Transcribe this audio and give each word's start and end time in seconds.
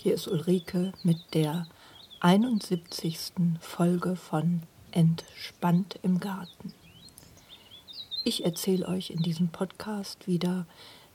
Hier 0.00 0.14
ist 0.14 0.28
Ulrike 0.28 0.92
mit 1.02 1.34
der 1.34 1.66
71. 2.20 3.32
Folge 3.58 4.14
von 4.14 4.62
Entspannt 4.92 5.98
im 6.04 6.20
Garten. 6.20 6.72
Ich 8.22 8.44
erzähle 8.44 8.86
euch 8.86 9.10
in 9.10 9.22
diesem 9.22 9.48
Podcast 9.48 10.28
wieder 10.28 10.66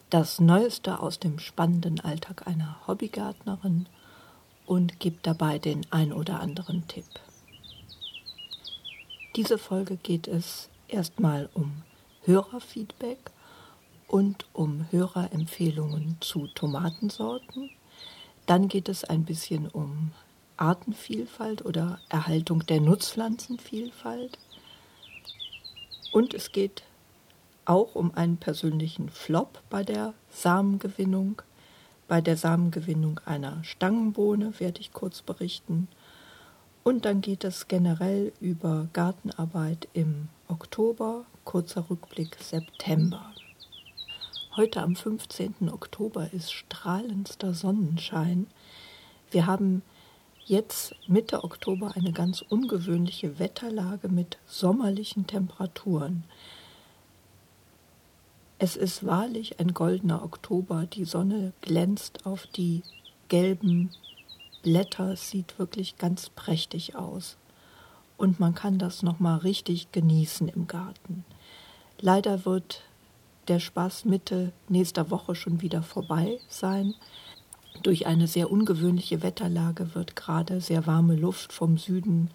das 0.09 0.41
Neueste 0.41 0.99
aus 0.99 1.17
dem 1.17 1.39
spannenden 1.39 2.01
Alltag 2.01 2.45
einer 2.45 2.85
Hobbygärtnerin 2.85 3.85
und 4.65 4.99
gebe 4.99 5.15
dabei 5.21 5.59
den 5.59 5.85
ein 5.89 6.11
oder 6.11 6.41
anderen 6.41 6.85
Tipp. 6.89 7.07
Diese 9.37 9.57
Folge 9.57 9.95
geht 9.95 10.27
es 10.27 10.67
erstmal 10.89 11.49
um 11.53 11.83
Hörerfeedback 12.25 13.31
und 14.09 14.45
um 14.51 14.87
Hörerempfehlungen 14.91 16.17
zu 16.19 16.47
Tomatensorten. 16.47 17.69
Dann 18.45 18.67
geht 18.67 18.89
es 18.89 19.03
ein 19.03 19.23
bisschen 19.23 19.67
um 19.67 20.11
Artenvielfalt 20.57 21.65
oder 21.65 21.99
Erhaltung 22.09 22.65
der 22.65 22.81
Nutzpflanzenvielfalt. 22.81 24.37
Und 26.11 26.33
es 26.33 26.51
geht 26.51 26.83
auch 27.65 27.95
um 27.95 28.13
einen 28.15 28.37
persönlichen 28.37 29.09
Flop 29.09 29.61
bei 29.69 29.83
der 29.83 30.13
Samengewinnung. 30.29 31.41
Bei 32.07 32.21
der 32.21 32.37
Samengewinnung 32.37 33.19
einer 33.25 33.63
Stangenbohne 33.63 34.59
werde 34.59 34.81
ich 34.81 34.91
kurz 34.91 35.21
berichten. 35.21 35.87
Und 36.83 37.05
dann 37.05 37.21
geht 37.21 37.45
es 37.45 37.69
generell 37.69 38.33
über 38.41 38.89
Gartenarbeit 38.91 39.87
im 39.93 40.27
Oktober, 40.49 41.25
kurzer 41.45 41.89
Rückblick 41.89 42.35
September. 42.41 43.32
Heute 44.55 44.83
am 44.83 44.95
15. 44.95 45.71
Oktober 45.71 46.31
ist 46.31 46.53
strahlendster 46.53 47.55
Sonnenschein. 47.55 48.45
Wir 49.31 49.47
haben 49.47 49.81
jetzt 50.45 50.93
Mitte 51.07 51.43
Oktober 51.43 51.93
eine 51.95 52.11
ganz 52.11 52.43
ungewöhnliche 52.43 53.39
Wetterlage 53.39 54.09
mit 54.09 54.37
sommerlichen 54.45 55.25
Temperaturen. 55.25 56.23
Es 58.59 58.75
ist 58.75 59.07
wahrlich 59.07 59.59
ein 59.59 59.73
goldener 59.73 60.23
Oktober. 60.23 60.85
Die 60.85 61.05
Sonne 61.05 61.53
glänzt 61.61 62.27
auf 62.27 62.45
die 62.45 62.83
gelben 63.29 63.89
Blätter. 64.61 65.13
Es 65.13 65.31
sieht 65.31 65.57
wirklich 65.57 65.97
ganz 65.97 66.29
prächtig 66.29 66.95
aus. 66.95 67.37
Und 68.17 68.39
man 68.39 68.53
kann 68.53 68.77
das 68.77 69.01
nochmal 69.01 69.39
richtig 69.39 69.91
genießen 69.91 70.47
im 70.47 70.67
Garten. 70.67 71.25
Leider 71.99 72.45
wird 72.45 72.83
der 73.47 73.59
Spaß 73.59 74.05
Mitte 74.05 74.51
nächster 74.69 75.09
Woche 75.11 75.35
schon 75.35 75.61
wieder 75.61 75.83
vorbei 75.83 76.39
sein. 76.47 76.93
Durch 77.81 78.05
eine 78.07 78.27
sehr 78.27 78.51
ungewöhnliche 78.51 79.23
Wetterlage 79.23 79.95
wird 79.95 80.15
gerade 80.15 80.61
sehr 80.61 80.85
warme 80.87 81.15
Luft 81.15 81.53
vom 81.53 81.77
Süden 81.77 82.31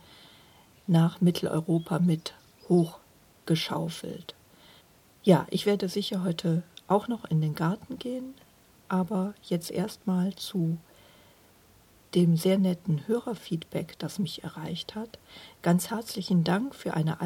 nach 0.86 1.20
Mitteleuropa 1.20 1.98
mit 1.98 2.34
hochgeschaufelt. 2.68 4.34
Ja, 5.22 5.46
ich 5.50 5.66
werde 5.66 5.88
sicher 5.88 6.24
heute 6.24 6.62
auch 6.86 7.08
noch 7.08 7.24
in 7.26 7.40
den 7.40 7.54
Garten 7.54 7.98
gehen, 7.98 8.34
aber 8.88 9.34
jetzt 9.42 9.70
erstmal 9.70 10.34
zu 10.34 10.78
dem 12.14 12.36
sehr 12.36 12.58
netten 12.58 13.06
Hörerfeedback, 13.06 13.98
das 13.98 14.18
mich 14.18 14.42
erreicht 14.42 14.94
hat. 14.94 15.18
Ganz 15.62 15.90
herzlichen 15.90 16.44
Dank 16.44 16.74
für 16.74 16.94
eine 16.94 17.20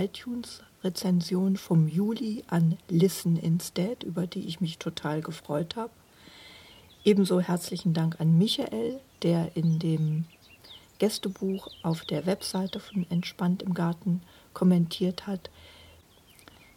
iTunes-Rezension 0.83 1.57
vom 1.57 1.89
Juli 1.89 2.45
an 2.49 2.77
Listen 2.89 3.37
Instead, 3.37 4.03
über 4.03 4.27
die 4.27 4.47
ich 4.47 4.61
mich 4.61 4.79
total 4.79 5.23
gefreut 5.23 5.77
habe. 5.77 5.91
Ebenso 7.05 7.41
herzlichen 7.41 7.95
Dank 7.95 8.21
an 8.21 8.39
Michael, 8.39 9.01
der 9.23 9.57
in 9.57 9.79
dem 9.79 10.25
Gästebuch 10.99 11.69
auf 11.83 12.05
der 12.05 12.27
Webseite 12.27 12.81
von 12.81 13.07
Entspannt 13.11 13.63
im 13.63 13.75
Garten 13.75 14.23
kommentiert 14.53 15.27
hat, 15.27 15.51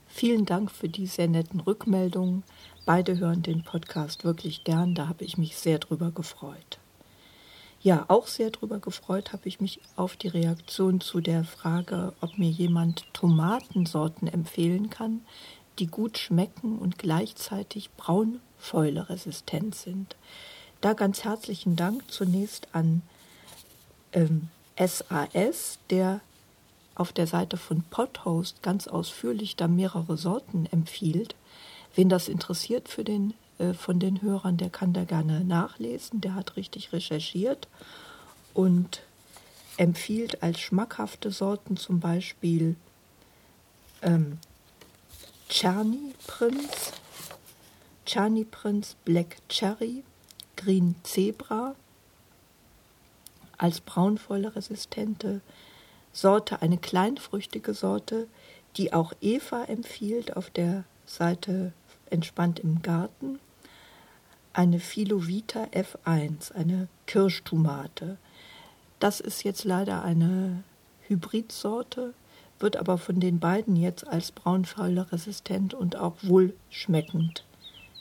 Vielen 0.08 0.46
Dank 0.46 0.72
für 0.72 0.88
die 0.88 1.08
sehr 1.08 1.28
netten 1.28 1.60
Rückmeldungen. 1.60 2.44
Beide 2.86 3.20
hören 3.20 3.42
den 3.42 3.64
Podcast 3.64 4.24
wirklich 4.24 4.64
gern, 4.64 4.96
da 4.96 5.10
habe 5.10 5.26
ich 5.26 5.38
mich 5.38 5.58
sehr 5.58 5.78
drüber 5.78 6.10
gefreut. 6.10 6.80
Ja, 7.86 8.06
auch 8.08 8.26
sehr 8.26 8.50
drüber 8.50 8.80
gefreut 8.80 9.32
habe 9.32 9.48
ich 9.48 9.62
mich 9.62 9.80
auf 9.96 10.16
die 10.16 10.28
Reaktion 10.28 11.02
zu 11.02 11.22
der 11.22 11.44
Frage, 11.44 12.14
ob 12.20 12.40
mir 12.40 12.50
jemand 12.50 13.06
Tomatensorten 13.14 14.28
empfehlen 14.28 14.90
kann, 14.90 15.22
die 15.78 15.86
gut 15.86 16.18
schmecken 16.18 16.80
und 16.80 16.98
gleichzeitig 16.98 17.92
braunfäuleresistent 17.92 19.76
sind. 19.76 20.16
Da 20.82 20.94
ganz 20.94 21.24
herzlichen 21.26 21.76
Dank 21.76 22.12
zunächst 22.12 22.70
an 22.72 23.04
ähm, 24.14 24.48
SAS, 24.80 25.78
der 25.92 26.22
auf 26.96 27.14
der 27.14 27.28
Seite 27.28 27.56
von 27.56 27.84
Podhost 27.84 28.64
ganz 28.64 28.88
ausführlich 28.88 29.58
da 29.58 29.68
mehrere 29.68 30.18
Sorten 30.18 30.66
empfiehlt. 30.72 31.36
Wen 31.94 32.10
das 32.10 32.30
interessiert 32.30 32.90
für 32.90 33.04
den, 33.04 33.36
von 33.74 34.00
den 34.00 34.22
Hörern, 34.22 34.58
der 34.58 34.70
kann 34.70 34.94
da 34.94 35.04
gerne 35.04 35.44
nachlesen. 35.44 36.22
Der 36.22 36.36
hat 36.36 36.58
richtig 36.58 36.92
recherchiert 36.94 37.68
und 38.54 39.02
empfiehlt 39.78 40.44
als 40.44 40.60
schmackhafte 40.60 41.32
Sorten 41.32 41.78
zum 41.78 42.00
Beispiel 42.00 42.76
ähm, 44.02 44.40
Czerny 45.50 46.14
Prinz, 46.28 46.94
Czerny 48.06 48.46
Prinz 48.46 48.96
Black 49.06 49.38
Cherry, 49.50 50.04
Green 50.56 50.96
Zebra 51.04 51.76
als 53.58 53.80
braunfäule-resistente 53.82 55.42
Sorte, 56.12 56.62
eine 56.62 56.78
kleinfrüchtige 56.78 57.74
Sorte, 57.74 58.28
die 58.78 58.94
auch 58.94 59.14
Eva 59.22 59.64
empfiehlt 59.66 60.36
auf 60.36 60.50
der 60.50 60.84
Seite 61.06 61.74
Entspannt 62.10 62.60
im 62.60 62.82
Garten. 62.82 63.40
Eine 64.58 64.80
Philovita 64.80 65.66
F1, 65.74 66.54
eine 66.54 66.88
Kirschtomate. 67.08 68.16
Das 69.00 69.20
ist 69.20 69.44
jetzt 69.44 69.66
leider 69.66 70.02
eine 70.02 70.64
Hybridsorte, 71.10 72.14
wird 72.60 72.78
aber 72.78 72.98
von 72.98 73.20
den 73.20 73.42
beiden 73.42 73.76
jetzt 73.76 74.08
als 74.08 74.32
braunfäuleresistent 74.32 75.74
und 75.74 75.98
auch 75.98 76.16
wohlschmeckend 76.22 77.44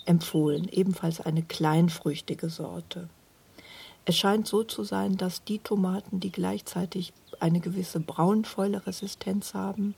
empfohlen. 0.06 0.68
Ebenfalls 0.70 1.20
eine 1.20 1.42
kleinfrüchtige 1.42 2.48
Sorte. 2.48 3.08
Es 4.04 4.16
scheint 4.16 4.46
so 4.46 4.62
zu 4.62 4.84
sein, 4.84 5.16
dass 5.16 5.42
die 5.42 5.58
Tomaten, 5.58 6.20
die 6.20 6.30
gleichzeitig 6.30 7.12
eine 7.40 7.58
gewisse 7.58 7.98
Braunfäule-Resistenz 7.98 9.54
haben 9.54 9.96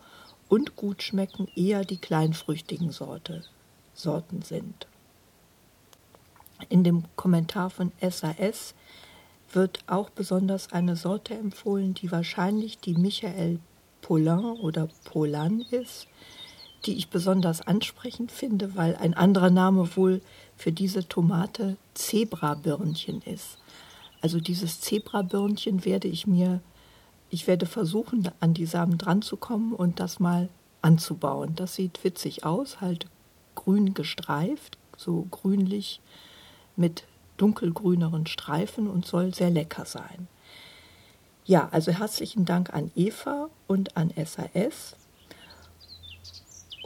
und 0.49 0.75
gut 0.75 1.03
schmecken, 1.03 1.49
eher 1.55 1.84
die 1.84 1.99
kleinfrüchtigen 1.99 2.93
Sorte, 2.93 3.45
Sorten 3.93 4.41
sind. 4.41 4.87
In 6.69 6.84
dem 6.84 7.05
Kommentar 7.17 7.71
von 7.71 7.93
SAS 8.00 8.75
wird 9.53 9.81
auch 9.86 10.10
besonders 10.10 10.72
eine 10.72 10.97
Sorte 10.97 11.34
empfohlen, 11.34 11.95
die 11.95 12.10
wahrscheinlich 12.10 12.78
die 12.78 12.95
Michael 12.95 13.60
Polin 14.03 14.45
oder 14.60 14.89
Polan 15.04 15.63
ist, 15.71 16.07
die 16.84 16.95
ich 16.95 17.09
besonders 17.09 17.60
ansprechend 17.60 18.31
finde, 18.31 18.77
weil 18.77 18.97
ein 18.97 19.15
anderer 19.15 19.51
Name 19.51 19.97
wohl 19.97 20.21
für 20.57 20.72
diese 20.72 21.09
Tomate 21.09 21.77
Zebrabirnchen 21.95 23.22
ist. 23.22 23.59
Also 24.21 24.41
dieses 24.41 24.81
Zebrabirnchen 24.81 25.84
werde 25.84 26.09
ich 26.09 26.27
mir, 26.27 26.60
ich 27.31 27.47
werde 27.47 27.66
versuchen, 27.66 28.31
an 28.41 28.54
die 28.54 28.66
Samen 28.66 28.98
dran 28.98 29.22
zu 29.22 29.36
kommen 29.36 29.72
und 29.72 30.01
das 30.01 30.21
mal 30.21 30.48
anzubauen. 30.83 31.54
Das 31.57 31.75
sieht 31.75 32.03
witzig 32.04 32.45
aus, 32.45 32.81
halt 32.81 33.07
grün 33.54 33.95
gestreift, 33.95 34.78
so 34.97 35.27
grünlich 35.31 36.01
mit 36.77 37.05
dunkelgrüneren 37.37 38.27
Streifen 38.27 38.89
und 38.89 39.07
soll 39.07 39.34
sehr 39.34 39.51
lecker 39.51 39.84
sein. 39.84 40.28
Ja, 41.45 41.69
also 41.71 41.93
herzlichen 41.93 42.45
Dank 42.45 42.73
an 42.73 42.91
Eva 42.95 43.49
und 43.67 43.97
an 43.97 44.13
SAS 44.17 44.97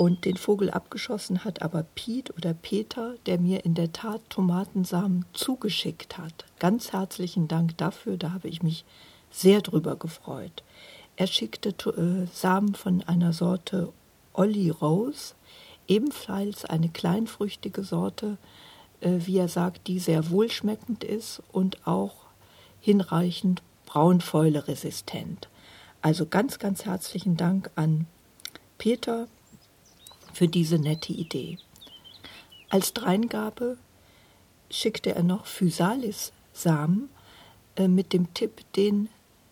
und 0.00 0.24
den 0.24 0.38
Vogel 0.38 0.70
abgeschossen 0.70 1.44
hat 1.44 1.60
aber 1.60 1.82
Piet 1.82 2.30
oder 2.34 2.54
Peter, 2.54 3.16
der 3.26 3.38
mir 3.38 3.66
in 3.66 3.74
der 3.74 3.92
Tat 3.92 4.22
Tomatensamen 4.30 5.26
zugeschickt 5.34 6.16
hat. 6.16 6.46
Ganz 6.58 6.94
herzlichen 6.94 7.48
Dank 7.48 7.76
dafür, 7.76 8.16
da 8.16 8.32
habe 8.32 8.48
ich 8.48 8.62
mich 8.62 8.86
sehr 9.30 9.60
drüber 9.60 9.96
gefreut. 9.96 10.62
Er 11.16 11.26
schickte 11.26 11.70
äh, 11.90 12.26
Samen 12.34 12.74
von 12.74 13.02
einer 13.02 13.34
Sorte 13.34 13.92
Olli 14.32 14.70
Rose, 14.70 15.34
ebenfalls 15.86 16.64
eine 16.64 16.88
kleinfrüchtige 16.88 17.82
Sorte, 17.82 18.38
wie 19.00 19.38
er 19.38 19.48
sagt, 19.48 19.86
die 19.86 19.98
sehr 19.98 20.30
wohlschmeckend 20.30 21.04
ist 21.04 21.42
und 21.52 21.86
auch 21.86 22.26
hinreichend 22.80 23.62
braunfäuleresistent. 23.86 25.48
Also 26.02 26.26
ganz, 26.26 26.58
ganz 26.58 26.84
herzlichen 26.84 27.36
Dank 27.36 27.70
an 27.74 28.06
Peter, 28.78 29.28
für 30.32 30.48
diese 30.48 30.78
nette 30.78 31.12
Idee. 31.12 31.58
Als 32.68 32.94
Dreingabe 32.94 33.76
schickte 34.70 35.14
er 35.14 35.22
noch 35.22 35.46
Physalis 35.46 36.32
Samen 36.52 37.10
äh, 37.76 37.88
mit 37.88 38.12
dem 38.12 38.32
Tipp, 38.34 38.62
den 38.74 39.08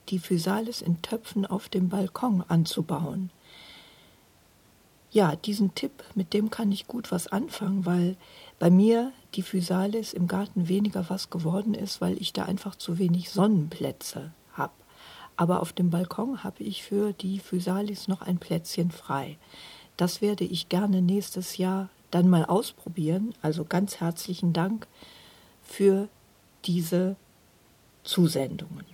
die 0.09 0.19
Physalis 0.19 0.81
in 0.81 1.03
Töpfen 1.03 1.45
auf 1.45 1.69
dem 1.69 1.89
Balkon 1.89 2.43
anzubauen. 2.49 3.31
Ja, 5.11 5.37
diesen 5.37 5.75
Tipp, 5.75 6.05
mit 6.15 6.33
dem 6.33 6.51
kann 6.51 6.71
ich 6.73 6.87
gut 6.87 7.11
was 7.11 7.27
anfangen, 7.27 7.85
weil 7.85 8.17
bei 8.59 8.71
mir 8.71 9.13
die 9.35 9.43
Physalis 9.43 10.13
im 10.13 10.27
Garten 10.27 10.69
weniger 10.69 11.09
was 11.11 11.31
geworden 11.31 11.75
ist, 11.75 12.01
weil 12.01 12.21
ich 12.21 12.33
da 12.33 12.45
einfach 12.45 12.75
zu 12.77 12.99
wenig 12.99 13.31
Sonnenplätze 13.31 14.33
habe. 14.53 14.73
Aber 15.37 15.61
auf 15.61 15.73
dem 15.73 15.91
Balkon 15.91 16.43
habe 16.43 16.65
ich 16.65 16.83
für 16.83 17.13
die 17.13 17.39
Physalis 17.39 18.09
noch 18.09 18.23
ein 18.23 18.39
Plätzchen 18.39 18.91
frei. 18.91 19.37
Das 19.97 20.21
werde 20.21 20.45
ich 20.45 20.69
gerne 20.69 21.03
nächstes 21.03 21.57
Jahr 21.59 21.91
dann 22.11 22.29
mal 22.29 22.45
ausprobieren. 22.45 23.35
Also 23.43 23.65
ganz 23.65 24.01
herzlichen 24.01 24.53
Dank 24.53 24.87
für 25.63 26.09
diese 26.65 27.17
Zusendungen. 28.05 28.87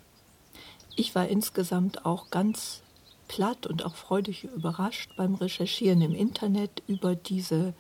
Ich 0.96 1.14
war 1.14 1.28
insgesamt 1.28 2.04
auch 2.04 2.30
ganz 2.30 2.82
platt 3.28 3.66
und 3.66 3.84
auch 3.84 3.94
freudig 3.94 4.44
überrascht 4.44 5.10
beim 5.16 5.34
Recherchieren 5.34 6.02
im 6.02 6.14
Internet 6.14 6.82
über 6.86 7.14
diese 7.14 7.74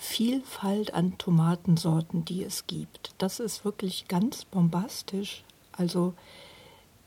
Vielfalt 0.00 0.94
an 0.94 1.18
Tomatensorten, 1.18 2.24
die 2.24 2.44
es 2.44 2.68
gibt. 2.68 3.14
Das 3.18 3.40
ist 3.40 3.64
wirklich 3.64 4.06
ganz 4.06 4.44
bombastisch. 4.44 5.42
Also 5.72 6.14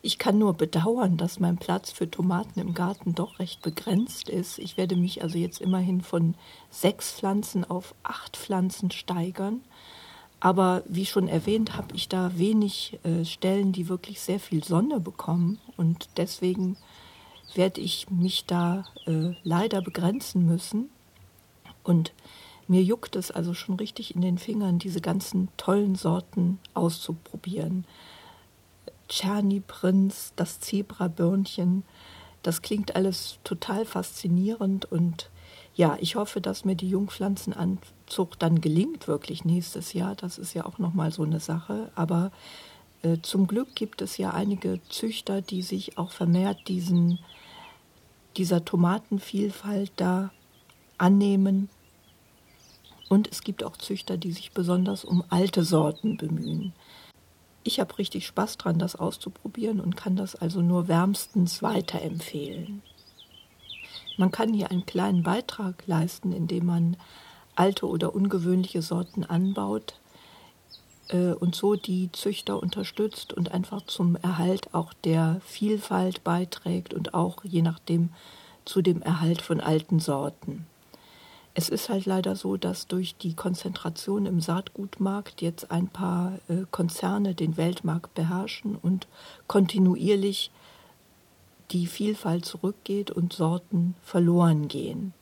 ich 0.01 0.17
kann 0.17 0.37
nur 0.37 0.53
bedauern, 0.53 1.15
dass 1.15 1.39
mein 1.39 1.57
Platz 1.57 1.91
für 1.91 2.11
Tomaten 2.11 2.59
im 2.59 2.73
Garten 2.73 3.15
doch 3.15 3.39
recht 3.39 3.61
begrenzt 3.61 4.27
ist. 4.27 4.59
Ich 4.59 4.75
werde 4.75 4.97
mich 4.97 5.23
also 5.23 5.37
jetzt 5.37 5.61
immerhin 5.61 6.01
von 6.01 6.35
sechs 6.69 7.13
Pflanzen 7.13 7.63
auf 7.63 7.95
acht 8.03 8.35
Pflanzen 8.35 8.91
steigern. 8.91 9.61
Aber 10.41 10.83
wie 10.85 11.05
schon 11.05 11.29
erwähnt, 11.29 11.77
habe 11.77 11.95
ich 11.95 12.09
da 12.09 12.37
wenig 12.37 12.99
äh, 13.03 13.23
Stellen, 13.23 13.71
die 13.71 13.87
wirklich 13.87 14.19
sehr 14.19 14.39
viel 14.39 14.65
Sonne 14.65 14.99
bekommen. 14.99 15.59
Und 15.77 16.09
deswegen 16.17 16.75
werde 17.55 17.79
ich 17.79 18.09
mich 18.09 18.45
da 18.45 18.83
äh, 19.05 19.33
leider 19.43 19.81
begrenzen 19.81 20.45
müssen. 20.45 20.89
Und 21.83 22.11
mir 22.71 22.81
juckt 22.81 23.17
es 23.17 23.31
also 23.31 23.53
schon 23.53 23.75
richtig 23.75 24.15
in 24.15 24.21
den 24.21 24.37
Fingern, 24.37 24.79
diese 24.79 25.01
ganzen 25.01 25.49
tollen 25.57 25.95
Sorten 25.95 26.57
auszuprobieren. 26.73 27.83
Czerny 29.09 29.59
Prinz, 29.59 30.31
das 30.37 30.61
Zebrabirnchen, 30.61 31.83
das 32.43 32.61
klingt 32.61 32.95
alles 32.95 33.39
total 33.43 33.83
faszinierend 33.83 34.89
und 34.89 35.29
ja, 35.75 35.97
ich 35.99 36.15
hoffe, 36.15 36.39
dass 36.39 36.63
mir 36.63 36.75
die 36.75 36.89
Jungpflanzenanzucht 36.89 38.41
dann 38.41 38.61
gelingt, 38.61 39.09
wirklich 39.09 39.43
nächstes 39.43 39.91
Jahr. 39.91 40.15
Das 40.15 40.37
ist 40.37 40.53
ja 40.53 40.65
auch 40.65 40.77
nochmal 40.77 41.11
so 41.11 41.23
eine 41.23 41.41
Sache. 41.41 41.91
Aber 41.95 42.31
äh, 43.03 43.17
zum 43.21 43.47
Glück 43.47 43.75
gibt 43.75 44.01
es 44.01 44.17
ja 44.17 44.31
einige 44.31 44.79
Züchter, 44.87 45.41
die 45.41 45.61
sich 45.61 45.97
auch 45.97 46.11
vermehrt 46.11 46.69
diesen, 46.69 47.19
dieser 48.37 48.63
Tomatenvielfalt 48.63 49.91
da 49.97 50.31
annehmen. 50.97 51.69
Und 53.11 53.27
es 53.29 53.41
gibt 53.41 53.65
auch 53.65 53.75
Züchter, 53.75 54.15
die 54.15 54.31
sich 54.31 54.53
besonders 54.53 55.03
um 55.03 55.21
alte 55.27 55.65
Sorten 55.65 56.15
bemühen. 56.15 56.71
Ich 57.61 57.81
habe 57.81 57.97
richtig 57.97 58.25
Spaß 58.25 58.55
dran, 58.55 58.79
das 58.79 58.95
auszuprobieren 58.95 59.81
und 59.81 59.97
kann 59.97 60.15
das 60.15 60.35
also 60.35 60.61
nur 60.61 60.87
wärmstens 60.87 61.61
weiterempfehlen. 61.61 62.81
Man 64.15 64.31
kann 64.31 64.53
hier 64.53 64.71
einen 64.71 64.85
kleinen 64.85 65.23
Beitrag 65.23 65.85
leisten, 65.87 66.31
indem 66.31 66.67
man 66.67 66.95
alte 67.53 67.85
oder 67.85 68.15
ungewöhnliche 68.15 68.81
Sorten 68.81 69.25
anbaut 69.25 69.99
äh, 71.09 71.33
und 71.33 71.53
so 71.53 71.75
die 71.75 72.13
Züchter 72.13 72.63
unterstützt 72.63 73.33
und 73.33 73.51
einfach 73.51 73.81
zum 73.87 74.15
Erhalt 74.15 74.73
auch 74.73 74.93
der 74.93 75.41
Vielfalt 75.43 76.23
beiträgt 76.23 76.93
und 76.93 77.13
auch 77.13 77.43
je 77.43 77.61
nachdem 77.61 78.13
zu 78.63 78.81
dem 78.81 79.01
Erhalt 79.01 79.41
von 79.41 79.59
alten 79.59 79.99
Sorten. 79.99 80.65
Es 81.53 81.67
ist 81.67 81.89
halt 81.89 82.05
leider 82.05 82.35
so, 82.35 82.55
dass 82.55 82.87
durch 82.87 83.15
die 83.15 83.35
Konzentration 83.35 84.25
im 84.25 84.39
Saatgutmarkt 84.39 85.41
jetzt 85.41 85.69
ein 85.69 85.89
paar 85.89 86.39
äh, 86.47 86.63
Konzerne 86.71 87.35
den 87.35 87.57
Weltmarkt 87.57 88.13
beherrschen 88.13 88.77
und 88.77 89.07
kontinuierlich 89.47 90.51
die 91.71 91.87
Vielfalt 91.87 92.45
zurückgeht 92.45 93.11
und 93.11 93.33
Sorten 93.33 93.95
verloren 94.01 94.69
gehen. 94.69 95.13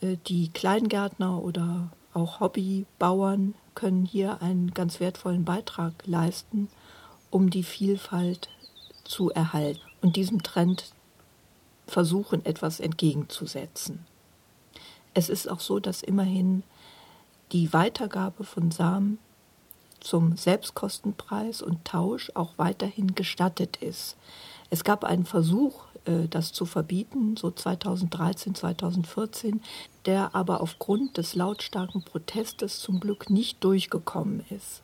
Äh, 0.00 0.16
die 0.26 0.48
Kleingärtner 0.48 1.42
oder 1.42 1.90
auch 2.12 2.40
Hobbybauern 2.40 3.54
können 3.74 4.04
hier 4.04 4.42
einen 4.42 4.74
ganz 4.74 4.98
wertvollen 4.98 5.44
Beitrag 5.44 5.92
leisten, 6.06 6.68
um 7.30 7.50
die 7.50 7.62
Vielfalt 7.62 8.48
zu 9.04 9.30
erhalten 9.30 9.80
und 10.00 10.16
diesem 10.16 10.42
Trend 10.42 10.92
versuchen, 11.86 12.44
etwas 12.44 12.80
entgegenzusetzen. 12.80 14.04
Es 15.14 15.28
ist 15.28 15.50
auch 15.50 15.60
so, 15.60 15.80
dass 15.80 16.02
immerhin 16.02 16.62
die 17.52 17.72
Weitergabe 17.72 18.44
von 18.44 18.70
Samen 18.70 19.18
zum 20.00 20.36
Selbstkostenpreis 20.36 21.62
und 21.62 21.84
Tausch 21.84 22.30
auch 22.34 22.52
weiterhin 22.56 23.14
gestattet 23.14 23.78
ist. 23.78 24.16
Es 24.70 24.84
gab 24.84 25.04
einen 25.04 25.24
Versuch, 25.24 25.84
äh, 26.04 26.28
das 26.28 26.52
zu 26.52 26.66
verbieten, 26.66 27.36
so 27.36 27.50
2013, 27.50 28.54
2014, 28.54 29.60
der 30.04 30.34
aber 30.34 30.60
aufgrund 30.60 31.16
des 31.16 31.34
lautstarken 31.34 32.02
Protestes 32.02 32.80
zum 32.80 33.00
Glück 33.00 33.30
nicht 33.30 33.64
durchgekommen 33.64 34.44
ist. 34.50 34.82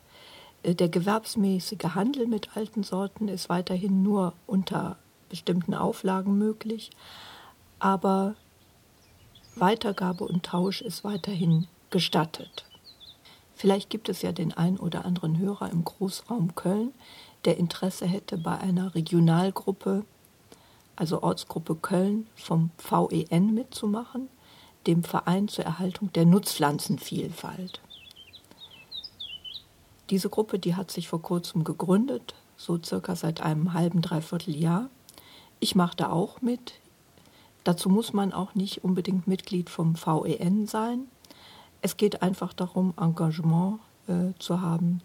Äh, 0.63 0.75
der 0.75 0.89
gewerbsmäßige 0.89 1.95
Handel 1.95 2.27
mit 2.27 2.55
alten 2.57 2.83
Sorten 2.83 3.27
ist 3.27 3.49
weiterhin 3.49 4.03
nur 4.03 4.33
unter 4.47 4.97
bestimmten 5.29 5.73
Auflagen 5.73 6.37
möglich, 6.37 6.91
aber 7.79 8.35
Weitergabe 9.55 10.25
und 10.25 10.43
Tausch 10.43 10.81
ist 10.81 11.03
weiterhin 11.03 11.67
gestattet. 11.89 12.65
Vielleicht 13.55 13.89
gibt 13.89 14.09
es 14.09 14.21
ja 14.21 14.31
den 14.31 14.51
ein 14.51 14.77
oder 14.77 15.05
anderen 15.05 15.37
Hörer 15.37 15.71
im 15.71 15.85
Großraum 15.85 16.55
Köln, 16.55 16.93
der 17.45 17.57
Interesse 17.57 18.05
hätte, 18.05 18.37
bei 18.37 18.57
einer 18.57 18.95
Regionalgruppe, 18.95 20.03
also 20.95 21.23
Ortsgruppe 21.23 21.75
Köln, 21.75 22.27
vom 22.35 22.71
VEN 22.77 23.53
mitzumachen, 23.53 24.27
dem 24.87 25.03
Verein 25.03 25.47
zur 25.47 25.63
Erhaltung 25.63 26.11
der 26.13 26.25
Nutzpflanzenvielfalt. 26.25 27.81
Diese 30.09 30.29
Gruppe, 30.29 30.59
die 30.59 30.75
hat 30.75 30.91
sich 30.91 31.07
vor 31.07 31.21
kurzem 31.21 31.63
gegründet, 31.63 32.35
so 32.57 32.77
circa 32.81 33.15
seit 33.15 33.41
einem 33.41 33.73
halben, 33.73 34.01
dreiviertel 34.01 34.55
Jahr. 34.55 34.89
Ich 35.59 35.75
mache 35.75 35.95
da 35.95 36.09
auch 36.09 36.41
mit. 36.41 36.73
Dazu 37.65 37.89
muss 37.89 38.13
man 38.13 38.31
auch 38.31 38.53
nicht 38.53 38.83
unbedingt 38.83 39.27
Mitglied 39.27 39.69
vom 39.71 39.95
VEN 39.95 40.67
sein. 40.67 41.07
Es 41.81 41.97
geht 41.97 42.21
einfach 42.21 42.53
darum, 42.53 42.93
Engagement 42.95 43.79
äh, 44.07 44.37
zu 44.39 44.61
haben 44.61 45.01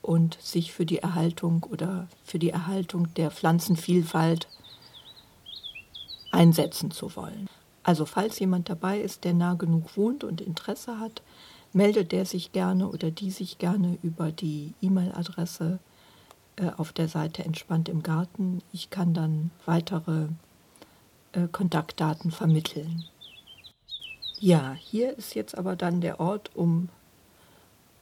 und 0.00 0.38
sich 0.40 0.72
für 0.72 0.86
die 0.86 0.98
Erhaltung 0.98 1.62
oder 1.70 2.08
für 2.24 2.38
die 2.38 2.50
Erhaltung 2.50 3.12
der 3.14 3.30
Pflanzenvielfalt 3.30 4.48
einsetzen 6.30 6.90
zu 6.90 7.14
wollen. 7.16 7.48
Also 7.82 8.06
falls 8.06 8.38
jemand 8.38 8.70
dabei 8.70 9.00
ist, 9.00 9.24
der 9.24 9.34
nah 9.34 9.52
genug 9.52 9.96
wohnt 9.96 10.24
und 10.24 10.40
Interesse 10.40 10.98
hat, 11.00 11.20
meldet 11.74 12.12
der 12.12 12.24
sich 12.24 12.52
gerne 12.52 12.88
oder 12.88 13.10
die 13.10 13.30
sich 13.30 13.58
gerne 13.58 13.98
über 14.02 14.32
die 14.32 14.72
E-Mail-Adresse 14.80 15.80
äh, 16.56 16.70
auf 16.78 16.92
der 16.92 17.08
Seite 17.08 17.44
Entspannt 17.44 17.90
im 17.90 18.02
Garten. 18.02 18.62
Ich 18.72 18.88
kann 18.88 19.12
dann 19.12 19.50
weitere 19.66 20.28
äh, 21.32 21.48
Kontaktdaten 21.50 22.30
vermitteln. 22.30 23.04
Ja, 24.38 24.72
hier 24.72 25.16
ist 25.16 25.34
jetzt 25.34 25.56
aber 25.56 25.76
dann 25.76 26.00
der 26.00 26.18
Ort, 26.18 26.50
um 26.54 26.88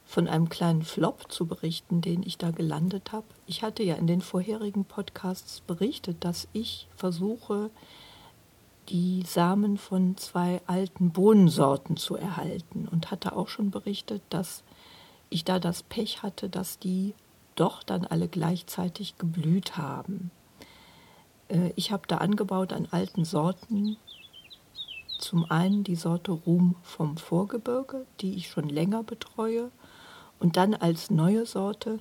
von 0.05 0.27
einem 0.27 0.49
kleinen 0.49 0.83
Flop 0.83 1.31
zu 1.31 1.45
berichten, 1.45 2.01
den 2.01 2.23
ich 2.23 2.37
da 2.37 2.51
gelandet 2.51 3.13
habe. 3.13 3.27
Ich 3.47 3.63
hatte 3.63 3.83
ja 3.83 3.95
in 3.95 4.07
den 4.07 4.21
vorherigen 4.21 4.83
Podcasts 4.83 5.61
berichtet, 5.61 6.17
dass 6.25 6.49
ich 6.51 6.87
versuche, 6.97 7.69
die 8.89 9.23
Samen 9.25 9.77
von 9.77 10.17
zwei 10.17 10.61
alten 10.67 11.11
Bohnensorten 11.11 11.95
zu 11.95 12.17
erhalten 12.17 12.89
und 12.91 13.11
hatte 13.11 13.35
auch 13.37 13.47
schon 13.47 13.71
berichtet, 13.71 14.21
dass 14.29 14.63
ich 15.29 15.45
da 15.45 15.59
das 15.59 15.83
Pech 15.83 16.23
hatte, 16.23 16.49
dass 16.49 16.77
die 16.77 17.13
doch 17.55 17.83
dann 17.83 18.05
alle 18.05 18.27
gleichzeitig 18.27 19.17
geblüht 19.17 19.77
haben. 19.77 20.31
Äh, 21.51 21.73
ich 21.75 21.91
habe 21.91 22.03
da 22.07 22.17
angebaut 22.17 22.73
an 22.73 22.87
alten 22.91 23.25
Sorten. 23.25 23.97
Zum 25.19 25.49
einen 25.51 25.83
die 25.83 25.95
Sorte 25.95 26.31
Ruhm 26.31 26.75
vom 26.81 27.17
Vorgebirge, 27.17 28.05
die 28.21 28.35
ich 28.35 28.49
schon 28.49 28.69
länger 28.69 29.03
betreue. 29.03 29.69
Und 30.39 30.57
dann 30.57 30.73
als 30.73 31.11
neue 31.11 31.45
Sorte 31.45 31.99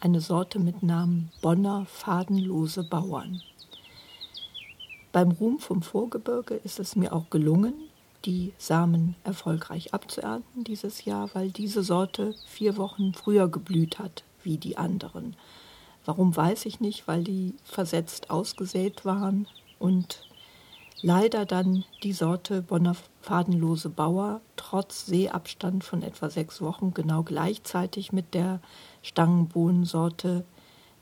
eine 0.00 0.20
Sorte 0.20 0.58
mit 0.58 0.82
Namen 0.82 1.30
Bonner 1.42 1.86
Fadenlose 1.86 2.82
Bauern. 2.82 3.40
Beim 5.12 5.30
Ruhm 5.30 5.60
vom 5.60 5.82
Vorgebirge 5.82 6.54
ist 6.54 6.80
es 6.80 6.96
mir 6.96 7.12
auch 7.12 7.30
gelungen, 7.30 7.74
die 8.24 8.52
Samen 8.58 9.14
erfolgreich 9.22 9.94
abzuernten 9.94 10.64
dieses 10.64 11.04
Jahr, 11.04 11.30
weil 11.34 11.50
diese 11.50 11.84
Sorte 11.84 12.34
vier 12.46 12.76
Wochen 12.78 13.14
früher 13.14 13.46
geblüht 13.48 14.00
hat 14.00 14.24
wie 14.42 14.58
die 14.58 14.76
anderen. 14.76 15.36
Warum 16.04 16.36
weiß 16.36 16.66
ich 16.66 16.80
nicht, 16.80 17.06
weil 17.06 17.22
die 17.22 17.54
versetzt 17.64 18.30
ausgesät 18.30 19.04
waren 19.04 19.46
und 19.78 20.26
leider 21.00 21.46
dann 21.46 21.84
die 22.02 22.12
Sorte 22.12 22.62
Bonner 22.62 22.96
Fadenlose 23.20 23.88
Bauer 23.88 24.40
trotz 24.56 25.06
Seeabstand 25.06 25.84
von 25.84 26.02
etwa 26.02 26.28
sechs 26.28 26.60
Wochen 26.60 26.92
genau 26.92 27.22
gleichzeitig 27.22 28.12
mit 28.12 28.34
der 28.34 28.60
Stangenbohnensorte 29.02 30.44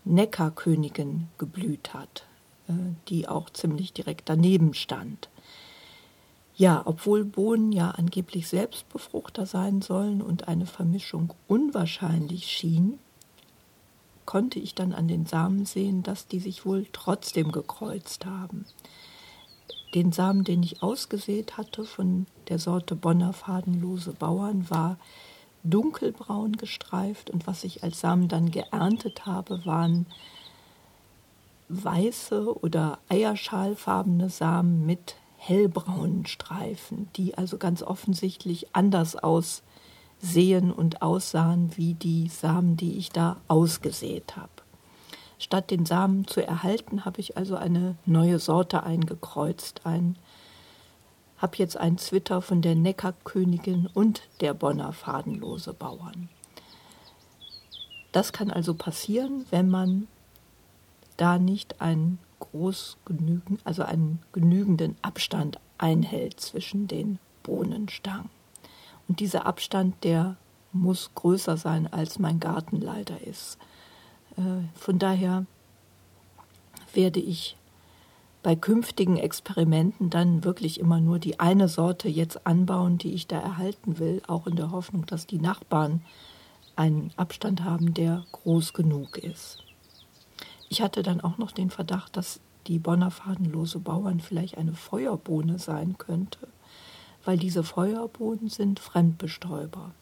Neckarkönigin 0.04 1.28
geblüht 1.38 1.94
hat, 1.94 2.26
äh, 2.68 2.72
die 3.08 3.28
auch 3.28 3.50
ziemlich 3.50 3.92
direkt 3.92 4.28
daneben 4.28 4.74
stand. 4.74 5.28
Ja, 6.56 6.82
obwohl 6.84 7.24
Bohnen 7.24 7.72
ja 7.72 7.92
angeblich 7.92 8.48
Selbstbefruchter 8.48 9.46
sein 9.46 9.80
sollen 9.80 10.20
und 10.20 10.46
eine 10.46 10.66
Vermischung 10.66 11.32
unwahrscheinlich 11.48 12.46
schien, 12.48 12.98
konnte 14.30 14.60
ich 14.60 14.76
dann 14.76 14.92
an 14.92 15.08
den 15.08 15.26
Samen 15.26 15.66
sehen, 15.66 16.04
dass 16.04 16.28
die 16.28 16.38
sich 16.38 16.64
wohl 16.64 16.86
trotzdem 16.92 17.50
gekreuzt 17.50 18.26
haben. 18.26 18.64
Den 19.92 20.12
Samen, 20.12 20.44
den 20.44 20.62
ich 20.62 20.84
ausgesät 20.84 21.56
hatte 21.56 21.82
von 21.82 22.28
der 22.48 22.60
Sorte 22.60 22.94
Bonner 22.94 23.32
fadenlose 23.32 24.12
Bauern, 24.12 24.70
war 24.70 24.98
dunkelbraun 25.64 26.52
gestreift 26.52 27.28
und 27.28 27.48
was 27.48 27.64
ich 27.64 27.82
als 27.82 27.98
Samen 27.98 28.28
dann 28.28 28.52
geerntet 28.52 29.26
habe, 29.26 29.66
waren 29.66 30.06
weiße 31.68 32.56
oder 32.62 33.00
eierschalfarbene 33.08 34.30
Samen 34.30 34.86
mit 34.86 35.16
hellbraunen 35.38 36.26
Streifen, 36.26 37.08
die 37.16 37.36
also 37.36 37.58
ganz 37.58 37.82
offensichtlich 37.82 38.76
anders 38.76 39.16
aussehen 39.16 39.66
und 40.70 41.02
aussahen 41.02 41.76
wie 41.76 41.94
die 41.94 42.28
Samen, 42.28 42.76
die 42.76 42.98
ich 42.98 43.10
da 43.10 43.36
ausgesät 43.48 44.36
habe. 44.36 44.50
Statt 45.38 45.70
den 45.70 45.86
Samen 45.86 46.26
zu 46.26 46.46
erhalten, 46.46 47.04
habe 47.04 47.20
ich 47.20 47.36
also 47.36 47.56
eine 47.56 47.96
neue 48.04 48.38
Sorte 48.38 48.82
eingekreuzt, 48.82 49.82
ein 49.84 50.16
habe 51.38 51.56
jetzt 51.56 51.78
einen 51.78 51.96
Zwitter 51.96 52.42
von 52.42 52.60
der 52.60 52.74
Neckarkönigin 52.74 53.88
und 53.94 54.22
der 54.40 54.52
Bonner 54.52 54.92
fadenlose 54.92 55.72
Bauern. 55.72 56.28
Das 58.12 58.32
kann 58.32 58.50
also 58.50 58.74
passieren, 58.74 59.46
wenn 59.50 59.70
man 59.70 60.06
da 61.16 61.38
nicht 61.38 61.80
einen 61.80 62.18
groß 62.40 62.98
genügen, 63.04 63.58
also 63.64 63.82
einen 63.82 64.20
genügenden 64.32 64.96
Abstand 65.02 65.58
einhält 65.78 66.40
zwischen 66.40 66.88
den 66.88 67.18
Bohnenstangen. 67.42 68.39
Und 69.10 69.18
dieser 69.18 69.44
Abstand, 69.44 70.04
der 70.04 70.36
muss 70.72 71.10
größer 71.16 71.56
sein, 71.56 71.92
als 71.92 72.20
mein 72.20 72.38
Garten 72.38 72.80
leider 72.80 73.20
ist. 73.26 73.58
Äh, 74.36 74.62
von 74.78 75.00
daher 75.00 75.46
werde 76.94 77.18
ich 77.18 77.56
bei 78.44 78.54
künftigen 78.54 79.16
Experimenten 79.16 80.10
dann 80.10 80.44
wirklich 80.44 80.78
immer 80.78 81.00
nur 81.00 81.18
die 81.18 81.40
eine 81.40 81.66
Sorte 81.66 82.08
jetzt 82.08 82.46
anbauen, 82.46 82.98
die 82.98 83.12
ich 83.12 83.26
da 83.26 83.40
erhalten 83.40 83.98
will, 83.98 84.22
auch 84.28 84.46
in 84.46 84.54
der 84.54 84.70
Hoffnung, 84.70 85.06
dass 85.06 85.26
die 85.26 85.40
Nachbarn 85.40 86.02
einen 86.76 87.10
Abstand 87.16 87.64
haben, 87.64 87.94
der 87.94 88.24
groß 88.30 88.74
genug 88.74 89.18
ist. 89.18 89.64
Ich 90.68 90.82
hatte 90.82 91.02
dann 91.02 91.20
auch 91.20 91.36
noch 91.36 91.50
den 91.50 91.70
Verdacht, 91.70 92.16
dass 92.16 92.38
die 92.68 92.78
Bonner 92.78 93.10
fadenlose 93.10 93.80
Bauern 93.80 94.20
vielleicht 94.20 94.56
eine 94.56 94.74
Feuerbohne 94.74 95.58
sein 95.58 95.98
könnte, 95.98 96.46
weil 97.24 97.38
diese 97.38 97.62
Feuerbohnen 97.62 98.48
sind 98.48 98.80
Fremdbestäuber. 98.80 99.92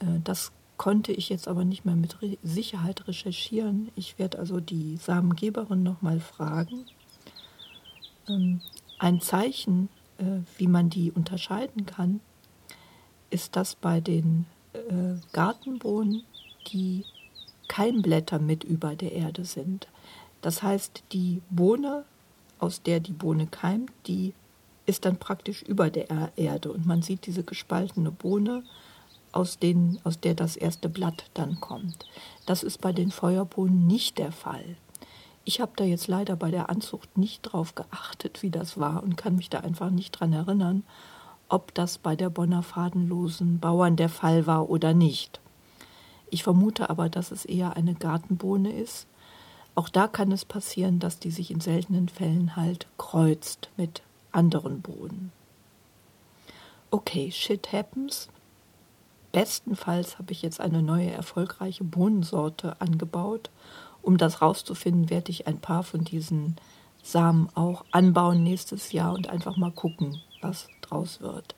Äh, 0.00 0.20
das 0.24 0.52
konnte 0.76 1.12
ich 1.12 1.28
jetzt 1.28 1.46
aber 1.46 1.64
nicht 1.64 1.84
mehr 1.84 1.96
mit 1.96 2.16
Sicherheit 2.42 3.06
recherchieren. 3.06 3.90
Ich 3.96 4.18
werde 4.18 4.38
also 4.38 4.60
die 4.60 4.96
Samengeberin 4.96 5.82
nochmal 5.82 6.20
fragen. 6.20 6.86
Ähm, 8.28 8.60
ein 8.98 9.20
Zeichen, 9.20 9.88
äh, 10.18 10.40
wie 10.56 10.68
man 10.68 10.88
die 10.88 11.12
unterscheiden 11.12 11.86
kann, 11.86 12.20
ist, 13.30 13.56
dass 13.56 13.74
bei 13.74 14.00
den 14.00 14.46
äh, 14.72 15.16
Gartenbohnen 15.32 16.22
die 16.68 17.04
Keimblätter 17.68 18.38
mit 18.38 18.64
über 18.64 18.96
der 18.96 19.12
Erde 19.12 19.44
sind. 19.44 19.86
Das 20.42 20.62
heißt, 20.62 21.02
die 21.12 21.42
Bohne, 21.50 22.04
aus 22.58 22.82
der 22.82 23.00
die 23.00 23.12
Bohne 23.12 23.46
keimt, 23.46 23.90
die 24.06 24.32
ist 24.90 25.04
dann 25.04 25.16
praktisch 25.16 25.62
über 25.62 25.88
der 25.88 26.32
Erde 26.36 26.72
und 26.72 26.84
man 26.84 27.00
sieht 27.00 27.24
diese 27.26 27.44
gespaltene 27.44 28.10
Bohne 28.10 28.64
aus, 29.30 29.58
den, 29.58 30.00
aus 30.02 30.18
der 30.18 30.34
das 30.34 30.56
erste 30.56 30.88
Blatt 30.88 31.24
dann 31.34 31.60
kommt. 31.60 32.06
Das 32.44 32.64
ist 32.64 32.80
bei 32.80 32.92
den 32.92 33.12
Feuerbohnen 33.12 33.86
nicht 33.86 34.18
der 34.18 34.32
Fall. 34.32 34.76
Ich 35.44 35.60
habe 35.60 35.72
da 35.76 35.84
jetzt 35.84 36.08
leider 36.08 36.34
bei 36.34 36.50
der 36.50 36.68
Anzucht 36.68 37.16
nicht 37.16 37.42
drauf 37.42 37.76
geachtet, 37.76 38.42
wie 38.42 38.50
das 38.50 38.78
war 38.78 39.02
und 39.02 39.16
kann 39.16 39.36
mich 39.36 39.48
da 39.48 39.60
einfach 39.60 39.90
nicht 39.90 40.10
dran 40.10 40.32
erinnern, 40.32 40.82
ob 41.48 41.72
das 41.72 41.98
bei 41.98 42.16
der 42.16 42.28
Bonner 42.28 42.64
fadenlosen 42.64 43.60
Bauern 43.60 43.94
der 43.94 44.08
Fall 44.08 44.48
war 44.48 44.68
oder 44.68 44.92
nicht. 44.92 45.40
Ich 46.30 46.42
vermute 46.42 46.90
aber, 46.90 47.08
dass 47.08 47.30
es 47.30 47.44
eher 47.44 47.76
eine 47.76 47.94
Gartenbohne 47.94 48.72
ist. 48.72 49.06
Auch 49.76 49.88
da 49.88 50.08
kann 50.08 50.32
es 50.32 50.44
passieren, 50.44 50.98
dass 50.98 51.20
die 51.20 51.30
sich 51.30 51.52
in 51.52 51.60
seltenen 51.60 52.08
Fällen 52.08 52.56
halt 52.56 52.88
kreuzt 52.98 53.70
mit 53.76 54.02
anderen 54.32 54.80
Bohnen. 54.80 55.32
Okay, 56.90 57.30
shit 57.30 57.72
happens. 57.72 58.28
Bestenfalls 59.32 60.18
habe 60.18 60.32
ich 60.32 60.42
jetzt 60.42 60.60
eine 60.60 60.82
neue 60.82 61.10
erfolgreiche 61.10 61.84
Bohnensorte 61.84 62.80
angebaut. 62.80 63.50
Um 64.02 64.16
das 64.16 64.42
rauszufinden, 64.42 65.10
werde 65.10 65.30
ich 65.30 65.46
ein 65.46 65.60
paar 65.60 65.84
von 65.84 66.04
diesen 66.04 66.56
Samen 67.02 67.48
auch 67.54 67.84
anbauen 67.92 68.42
nächstes 68.42 68.92
Jahr 68.92 69.12
und 69.14 69.28
einfach 69.28 69.56
mal 69.56 69.70
gucken, 69.70 70.20
was 70.40 70.68
draus 70.80 71.20
wird. 71.20 71.54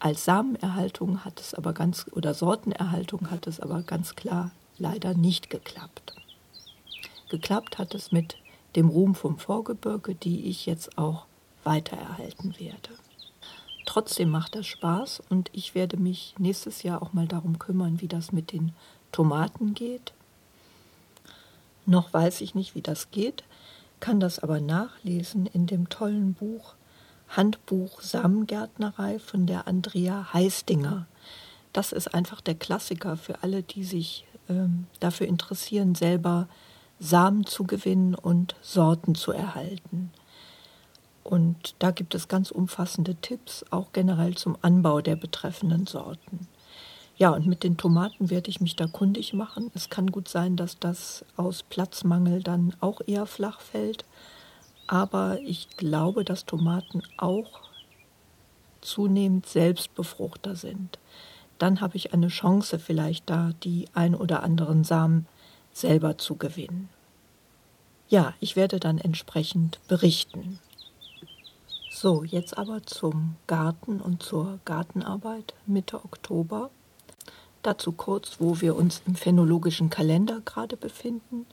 Als 0.00 0.24
Samenerhaltung 0.24 1.24
hat 1.24 1.40
es 1.40 1.54
aber 1.54 1.72
ganz 1.72 2.06
oder 2.12 2.34
Sortenerhaltung 2.34 3.30
hat 3.30 3.46
es 3.46 3.58
aber 3.58 3.82
ganz 3.82 4.14
klar 4.14 4.52
leider 4.78 5.14
nicht 5.14 5.50
geklappt. 5.50 6.14
Geklappt 7.30 7.78
hat 7.78 7.94
es 7.94 8.12
mit 8.12 8.36
dem 8.78 8.88
Ruhm 8.88 9.16
vom 9.16 9.38
Vorgebirge, 9.38 10.14
die 10.14 10.48
ich 10.48 10.64
jetzt 10.66 10.96
auch 10.98 11.26
weitererhalten 11.64 12.54
werde. 12.60 12.90
Trotzdem 13.84 14.30
macht 14.30 14.54
das 14.54 14.66
Spaß 14.66 15.20
und 15.28 15.50
ich 15.52 15.74
werde 15.74 15.96
mich 15.96 16.34
nächstes 16.38 16.84
Jahr 16.84 17.02
auch 17.02 17.12
mal 17.12 17.26
darum 17.26 17.58
kümmern, 17.58 18.00
wie 18.00 18.06
das 18.06 18.30
mit 18.30 18.52
den 18.52 18.72
Tomaten 19.10 19.74
geht. 19.74 20.12
Noch 21.86 22.12
weiß 22.12 22.40
ich 22.40 22.54
nicht, 22.54 22.76
wie 22.76 22.80
das 22.80 23.10
geht, 23.10 23.42
kann 23.98 24.20
das 24.20 24.38
aber 24.38 24.60
nachlesen 24.60 25.46
in 25.46 25.66
dem 25.66 25.88
tollen 25.88 26.34
Buch 26.34 26.74
Handbuch 27.28 28.00
Samengärtnerei 28.00 29.18
von 29.18 29.46
der 29.46 29.66
Andrea 29.66 30.32
Heistinger. 30.32 31.06
Das 31.72 31.90
ist 31.90 32.14
einfach 32.14 32.40
der 32.40 32.54
Klassiker 32.54 33.16
für 33.16 33.42
alle, 33.42 33.64
die 33.64 33.82
sich 33.82 34.24
ähm, 34.48 34.86
dafür 35.00 35.26
interessieren, 35.26 35.96
selber 35.96 36.46
Samen 37.00 37.46
zu 37.46 37.64
gewinnen 37.64 38.14
und 38.14 38.56
Sorten 38.60 39.14
zu 39.14 39.32
erhalten. 39.32 40.10
Und 41.22 41.74
da 41.78 41.90
gibt 41.90 42.14
es 42.14 42.28
ganz 42.28 42.50
umfassende 42.50 43.14
Tipps, 43.16 43.64
auch 43.70 43.92
generell 43.92 44.34
zum 44.34 44.56
Anbau 44.62 45.00
der 45.00 45.16
betreffenden 45.16 45.86
Sorten. 45.86 46.48
Ja, 47.18 47.30
und 47.30 47.46
mit 47.46 47.64
den 47.64 47.76
Tomaten 47.76 48.30
werde 48.30 48.48
ich 48.48 48.60
mich 48.60 48.76
da 48.76 48.86
kundig 48.86 49.34
machen. 49.34 49.70
Es 49.74 49.90
kann 49.90 50.10
gut 50.10 50.28
sein, 50.28 50.56
dass 50.56 50.78
das 50.78 51.24
aus 51.36 51.64
Platzmangel 51.64 52.42
dann 52.42 52.74
auch 52.80 53.00
eher 53.06 53.26
flach 53.26 53.60
fällt. 53.60 54.04
Aber 54.86 55.38
ich 55.40 55.68
glaube, 55.76 56.24
dass 56.24 56.46
Tomaten 56.46 57.02
auch 57.18 57.60
zunehmend 58.80 59.46
Selbstbefruchter 59.46 60.56
sind. 60.56 60.98
Dann 61.58 61.80
habe 61.80 61.96
ich 61.96 62.14
eine 62.14 62.28
Chance, 62.28 62.78
vielleicht 62.78 63.28
da 63.28 63.50
die 63.64 63.86
ein 63.92 64.14
oder 64.14 64.42
anderen 64.42 64.84
Samen 64.84 65.26
selber 65.80 66.18
zu 66.18 66.36
gewinnen. 66.36 66.88
Ja, 68.08 68.34
ich 68.40 68.56
werde 68.56 68.80
dann 68.80 68.98
entsprechend 68.98 69.78
berichten. 69.88 70.58
So, 71.90 72.22
jetzt 72.22 72.56
aber 72.56 72.84
zum 72.84 73.36
Garten 73.46 74.00
und 74.00 74.22
zur 74.22 74.60
Gartenarbeit 74.64 75.54
Mitte 75.66 76.04
Oktober. 76.04 76.70
Dazu 77.62 77.92
kurz, 77.92 78.36
wo 78.38 78.60
wir 78.60 78.76
uns 78.76 79.02
im 79.06 79.14
phänologischen 79.14 79.90
Kalender 79.90 80.40
gerade 80.44 80.76
befinden. 80.76 81.44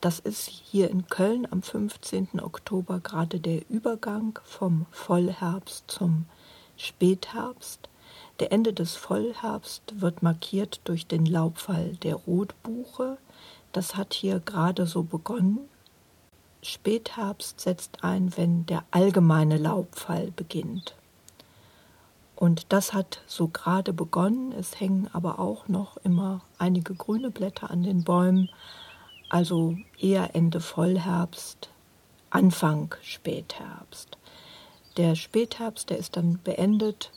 Das 0.00 0.18
ist 0.18 0.48
hier 0.48 0.88
in 0.88 1.08
Köln 1.08 1.48
am 1.50 1.62
15. 1.62 2.40
Oktober 2.40 3.00
gerade 3.00 3.40
der 3.40 3.68
Übergang 3.68 4.38
vom 4.44 4.86
Vollherbst 4.92 5.84
zum 5.88 6.26
Spätherbst. 6.76 7.88
Der 8.38 8.52
Ende 8.52 8.72
des 8.72 8.94
Vollherbst 8.94 10.00
wird 10.00 10.22
markiert 10.22 10.80
durch 10.84 11.06
den 11.06 11.26
Laubfall 11.26 11.96
der 12.02 12.14
Rotbuche. 12.14 13.18
Das 13.76 13.94
hat 13.94 14.14
hier 14.14 14.40
gerade 14.40 14.86
so 14.86 15.02
begonnen 15.02 15.68
Spätherbst 16.62 17.60
setzt 17.60 18.02
ein, 18.02 18.36
wenn 18.36 18.64
der 18.64 18.84
allgemeine 18.90 19.58
Laubfall 19.58 20.32
beginnt. 20.32 20.96
Und 22.34 22.72
das 22.72 22.92
hat 22.92 23.22
so 23.26 23.48
gerade 23.48 23.92
begonnen. 23.92 24.52
Es 24.52 24.80
hängen 24.80 25.08
aber 25.12 25.38
auch 25.38 25.68
noch 25.68 25.96
immer 25.98 26.40
einige 26.58 26.94
grüne 26.94 27.30
Blätter 27.30 27.70
an 27.70 27.82
den 27.82 28.02
Bäumen. 28.02 28.50
Also 29.28 29.76
eher 30.00 30.34
Ende 30.34 30.60
Vollherbst, 30.60 31.70
Anfang 32.30 32.94
Spätherbst. 33.02 34.18
Der 34.96 35.14
Spätherbst, 35.14 35.90
der 35.90 35.98
ist 35.98 36.16
dann 36.16 36.40
beendet, 36.42 37.12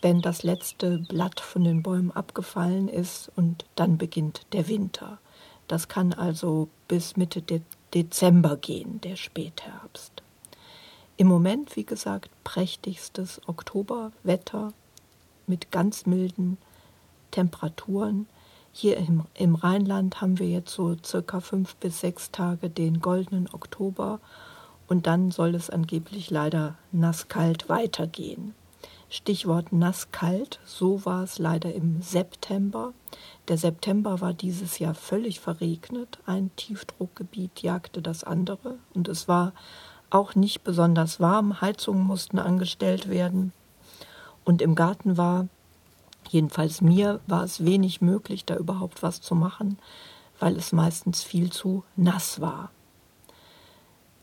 wenn 0.00 0.22
das 0.22 0.44
letzte 0.44 0.98
Blatt 0.98 1.40
von 1.40 1.64
den 1.64 1.82
Bäumen 1.82 2.12
abgefallen 2.12 2.88
ist 2.88 3.30
und 3.36 3.66
dann 3.74 3.98
beginnt 3.98 4.46
der 4.52 4.68
Winter. 4.68 5.18
Das 5.68 5.88
kann 5.88 6.12
also 6.12 6.68
bis 6.88 7.16
Mitte 7.16 7.42
De 7.42 7.60
Dezember 7.94 8.58
gehen, 8.58 9.00
der 9.00 9.16
Spätherbst. 9.16 10.12
Im 11.16 11.26
Moment, 11.26 11.74
wie 11.74 11.84
gesagt, 11.84 12.28
prächtigstes 12.44 13.40
Oktoberwetter 13.46 14.74
mit 15.46 15.70
ganz 15.70 16.04
milden 16.04 16.58
Temperaturen. 17.30 18.26
Hier 18.72 18.98
im, 18.98 19.24
im 19.34 19.54
Rheinland 19.54 20.20
haben 20.20 20.38
wir 20.38 20.48
jetzt 20.48 20.72
so 20.72 20.96
circa 21.02 21.40
fünf 21.40 21.76
bis 21.76 22.00
sechs 22.00 22.30
Tage 22.30 22.68
den 22.68 23.00
goldenen 23.00 23.48
Oktober 23.52 24.20
und 24.86 25.06
dann 25.06 25.30
soll 25.30 25.54
es 25.54 25.70
angeblich 25.70 26.30
leider 26.30 26.76
nasskalt 26.92 27.68
weitergehen. 27.68 28.54
Stichwort 29.10 29.72
nasskalt, 29.72 30.60
so 30.66 31.04
war 31.04 31.22
es 31.22 31.38
leider 31.38 31.74
im 31.74 32.02
September. 32.02 32.92
Der 33.48 33.56
September 33.56 34.20
war 34.20 34.34
dieses 34.34 34.78
Jahr 34.78 34.94
völlig 34.94 35.40
verregnet. 35.40 36.18
Ein 36.26 36.50
Tiefdruckgebiet 36.56 37.62
jagte 37.62 38.02
das 38.02 38.24
andere 38.24 38.78
und 38.94 39.08
es 39.08 39.26
war 39.28 39.52
auch 40.10 40.34
nicht 40.34 40.62
besonders 40.62 41.20
warm, 41.20 41.60
Heizungen 41.60 42.02
mussten 42.02 42.38
angestellt 42.38 43.08
werden 43.08 43.52
und 44.48 44.62
im 44.62 44.74
Garten 44.74 45.18
war, 45.18 45.46
jedenfalls 46.30 46.80
mir, 46.80 47.20
war 47.26 47.44
es 47.44 47.66
wenig 47.66 48.00
möglich, 48.00 48.46
da 48.46 48.56
überhaupt 48.56 49.02
was 49.02 49.20
zu 49.20 49.34
machen, 49.34 49.78
weil 50.38 50.56
es 50.56 50.72
meistens 50.72 51.22
viel 51.22 51.52
zu 51.52 51.84
nass 51.96 52.40
war. 52.40 52.70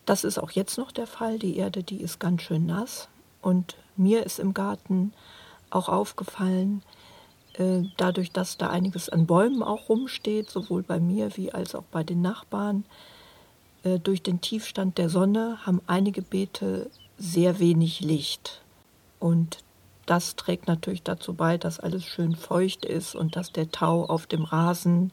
Das 0.07 0.23
ist 0.23 0.39
auch 0.39 0.49
jetzt 0.49 0.79
noch 0.79 0.91
der 0.91 1.05
Fall. 1.05 1.37
Die 1.37 1.57
Erde, 1.57 1.83
die 1.83 2.01
ist 2.01 2.19
ganz 2.19 2.41
schön 2.41 2.65
nass. 2.65 3.07
Und 3.43 3.77
mir 3.97 4.25
ist 4.25 4.39
im 4.39 4.53
Garten 4.53 5.13
auch 5.69 5.89
aufgefallen, 5.89 6.83
äh, 7.53 7.83
dadurch, 7.97 8.31
dass 8.31 8.57
da 8.57 8.69
einiges 8.69 9.09
an 9.09 9.25
Bäumen 9.25 9.63
auch 9.63 9.89
rumsteht, 9.89 10.49
sowohl 10.49 10.83
bei 10.83 10.99
mir 10.99 11.35
wie 11.37 11.51
als 11.51 11.75
auch 11.75 11.83
bei 11.91 12.03
den 12.03 12.21
Nachbarn, 12.21 12.85
äh, 13.83 13.99
durch 13.99 14.21
den 14.21 14.41
Tiefstand 14.41 14.97
der 14.97 15.09
Sonne 15.09 15.59
haben 15.65 15.81
einige 15.87 16.21
Beete 16.21 16.89
sehr 17.17 17.59
wenig 17.59 18.01
Licht. 18.01 18.61
Und 19.19 19.59
das 20.05 20.35
trägt 20.35 20.67
natürlich 20.67 21.03
dazu 21.03 21.33
bei, 21.33 21.57
dass 21.57 21.79
alles 21.79 22.03
schön 22.03 22.35
feucht 22.35 22.85
ist 22.85 23.15
und 23.15 23.35
dass 23.35 23.51
der 23.51 23.71
Tau 23.71 24.05
auf 24.05 24.27
dem 24.27 24.43
Rasen 24.43 25.11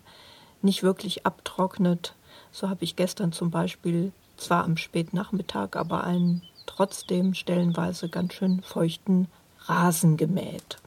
nicht 0.60 0.82
wirklich 0.82 1.24
abtrocknet. 1.24 2.14
So 2.50 2.68
habe 2.68 2.84
ich 2.84 2.96
gestern 2.96 3.32
zum 3.32 3.50
Beispiel 3.50 4.12
zwar 4.36 4.64
am 4.64 4.76
Spätnachmittag, 4.76 5.76
aber 5.76 6.04
einen 6.04 6.42
trotzdem 6.66 7.34
stellenweise 7.34 8.08
ganz 8.08 8.34
schön 8.34 8.62
feuchten 8.62 9.28
Rasen 9.66 10.16
gemäht. 10.16 10.78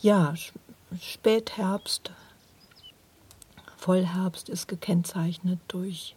Ja, 0.00 0.34
Spätherbst, 1.00 2.10
Vollherbst 3.76 4.48
ist 4.48 4.66
gekennzeichnet 4.66 5.60
durch 5.68 6.16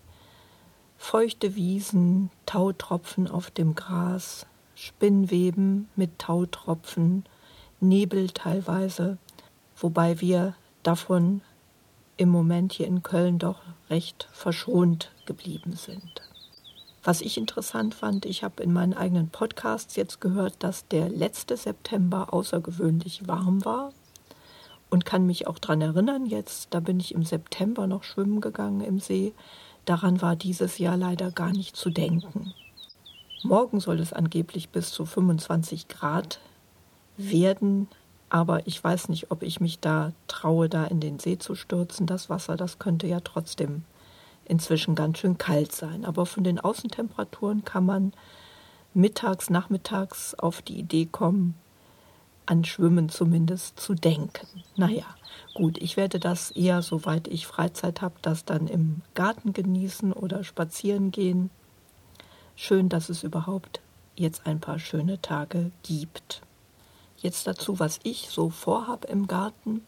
feuchte 0.98 1.56
Wiesen, 1.56 2.30
Tautropfen 2.46 3.28
auf 3.28 3.52
dem 3.52 3.76
Gras, 3.76 4.46
Spinnweben 4.76 5.90
mit 5.96 6.18
Tautropfen, 6.18 7.26
Nebel 7.80 8.30
teilweise, 8.30 9.18
wobei 9.76 10.22
wir 10.22 10.56
davon 10.82 11.42
im 12.18 12.30
Moment 12.30 12.74
hier 12.74 12.88
in 12.88 13.04
Köln 13.04 13.38
doch 13.38 13.62
recht 13.90 14.28
verschont 14.32 15.12
geblieben 15.26 15.74
sind. 15.74 16.22
Was 17.04 17.22
ich 17.22 17.38
interessant 17.38 17.94
fand, 17.94 18.26
ich 18.26 18.44
habe 18.44 18.64
in 18.64 18.72
meinen 18.72 18.94
eigenen 18.94 19.30
Podcasts 19.30 19.96
jetzt 19.96 20.22
gehört, 20.22 20.56
dass 20.60 20.88
der 20.88 21.10
letzte 21.10 21.58
September 21.58 22.34
außergewöhnlich 22.34 23.28
warm 23.28 23.66
war 23.66 23.92
und 24.90 25.06
kann 25.06 25.26
mich 25.26 25.48
auch 25.48 25.60
daran 25.60 25.82
erinnern, 25.82 26.26
jetzt, 26.26 26.68
da 26.74 26.80
bin 26.80 27.00
ich 27.00 27.14
im 27.14 27.24
September 27.24 27.88
noch 27.88 28.04
schwimmen 28.04 28.40
gegangen 28.40 28.82
im 28.82 29.00
See, 29.00 29.34
Daran 29.86 30.22
war 30.22 30.36
dieses 30.36 30.78
Jahr 30.78 30.96
leider 30.96 31.32
gar 31.32 31.52
nicht 31.52 31.76
zu 31.76 31.90
denken. 31.90 32.54
Morgen 33.44 33.82
soll 33.82 34.00
es 34.00 34.14
angeblich 34.14 34.70
bis 34.70 34.92
zu 34.92 35.06
25 35.06 35.90
Grad 35.90 36.40
werden, 37.18 37.90
aber 38.30 38.66
ich 38.66 38.82
weiß 38.82 39.10
nicht, 39.10 39.32
ob 39.32 39.44
ich 39.44 39.60
mich 39.60 39.80
da 39.80 40.14
traue, 40.28 40.70
da 40.70 40.86
in 40.86 41.02
den 41.02 41.20
See 41.20 41.38
zu 41.38 41.56
stürzen. 41.56 42.08
Das 42.08 42.30
Wasser, 42.30 42.56
das 42.56 42.80
könnte 42.80 43.08
ja 43.08 43.20
trotzdem 43.20 43.84
inzwischen 44.46 44.96
ganz 44.96 45.20
schön 45.20 45.38
kalt 45.38 45.72
sein. 45.72 46.06
Aber 46.06 46.26
von 46.26 46.44
den 46.44 46.60
Außentemperaturen 46.60 47.64
kann 47.66 47.86
man 47.86 48.14
mittags, 48.94 49.50
nachmittags 49.50 50.36
auf 50.36 50.62
die 50.62 50.80
Idee 50.80 51.06
kommen, 51.06 51.56
an 52.46 52.66
Schwimmen 52.66 53.10
zumindest 53.10 53.80
zu 53.80 53.94
denken. 53.94 54.48
Naja, 54.76 55.06
gut, 55.54 55.78
ich 55.78 55.98
werde 55.98 56.20
das 56.20 56.52
eher, 56.52 56.82
soweit 56.82 57.28
ich 57.28 57.48
Freizeit 57.48 58.02
habe, 58.02 58.16
das 58.22 58.46
dann 58.46 58.68
im 58.68 59.02
Garten 59.14 59.54
genießen 59.54 60.14
oder 60.14 60.44
spazieren 60.44 61.12
gehen. 61.12 61.50
Schön, 62.56 62.90
dass 62.90 63.10
es 63.10 63.24
überhaupt 63.24 63.82
jetzt 64.16 64.46
ein 64.46 64.60
paar 64.60 64.80
schöne 64.80 65.22
Tage 65.22 65.72
gibt. 65.82 66.42
Jetzt 67.18 67.48
dazu, 67.48 67.80
was 67.80 68.00
ich 68.04 68.30
so 68.30 68.50
vorhab 68.50 69.06
im 69.06 69.28
Garten. 69.28 69.82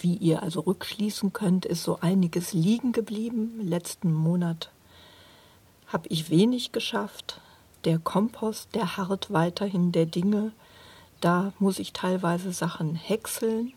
Wie 0.00 0.16
ihr 0.16 0.42
also 0.42 0.60
rückschließen 0.60 1.32
könnt, 1.32 1.64
ist 1.64 1.82
so 1.82 1.98
einiges 2.00 2.52
liegen 2.52 2.92
geblieben. 2.92 3.60
Letzten 3.62 4.12
Monat 4.12 4.70
habe 5.88 6.08
ich 6.08 6.30
wenig 6.30 6.72
geschafft. 6.72 7.40
Der 7.84 7.98
Kompost, 7.98 8.74
der 8.74 8.96
harrt 8.96 9.32
weiterhin 9.32 9.92
der 9.92 10.06
Dinge. 10.06 10.52
Da 11.20 11.52
muss 11.58 11.78
ich 11.78 11.92
teilweise 11.92 12.52
Sachen 12.52 12.94
häckseln. 12.94 13.72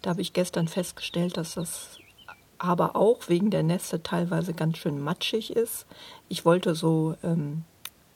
Da 0.00 0.10
habe 0.10 0.20
ich 0.20 0.32
gestern 0.32 0.68
festgestellt, 0.68 1.36
dass 1.36 1.54
das 1.54 1.98
aber 2.58 2.96
auch 2.96 3.28
wegen 3.28 3.50
der 3.50 3.62
Nässe 3.62 4.02
teilweise 4.02 4.54
ganz 4.54 4.78
schön 4.78 5.00
matschig 5.00 5.50
ist. 5.50 5.86
Ich 6.28 6.44
wollte 6.44 6.74
so 6.74 7.16
ähm, 7.22 7.64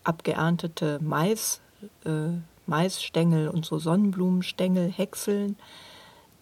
abgeerntete 0.04 1.00
Mais, 1.02 1.60
äh, 2.04 2.28
Maisstängel 2.66 3.48
und 3.48 3.66
so 3.66 3.78
Sonnenblumenstängel 3.78 4.90
häckseln. 4.90 5.56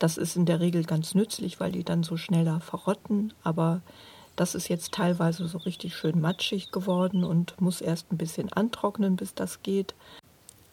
Das 0.05 0.19
ist 0.19 0.37
in 0.37 0.45
der 0.45 0.61
Regel 0.61 0.85
ganz 0.85 1.15
nützlich, 1.15 1.61
weil 1.61 1.73
die 1.73 1.83
dann 1.83 2.03
so 2.03 2.19
schneller 2.19 2.61
verrotten. 2.61 3.33
Aber 3.43 3.81
das 4.37 4.55
ist 4.55 4.69
jetzt 4.69 4.93
teilweise 4.93 5.49
so 5.49 5.57
richtig 5.57 5.97
schön 5.97 6.21
matschig 6.21 6.71
geworden 6.73 7.25
und 7.25 7.59
muss 7.59 7.81
erst 7.81 8.13
ein 8.13 8.19
bisschen 8.19 8.53
antrocknen, 8.53 9.17
bis 9.17 9.35
das 9.35 9.63
geht. 9.63 9.95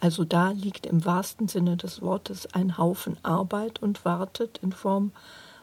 Also 0.01 0.25
da 0.25 0.49
liegt 0.49 0.85
im 0.85 1.05
wahrsten 1.05 1.47
Sinne 1.47 1.77
des 1.77 2.01
Wortes 2.01 2.53
ein 2.53 2.77
Haufen 2.77 3.17
Arbeit 3.23 3.81
und 3.81 4.03
wartet 4.03 4.59
in 4.61 4.73
Form 4.73 5.13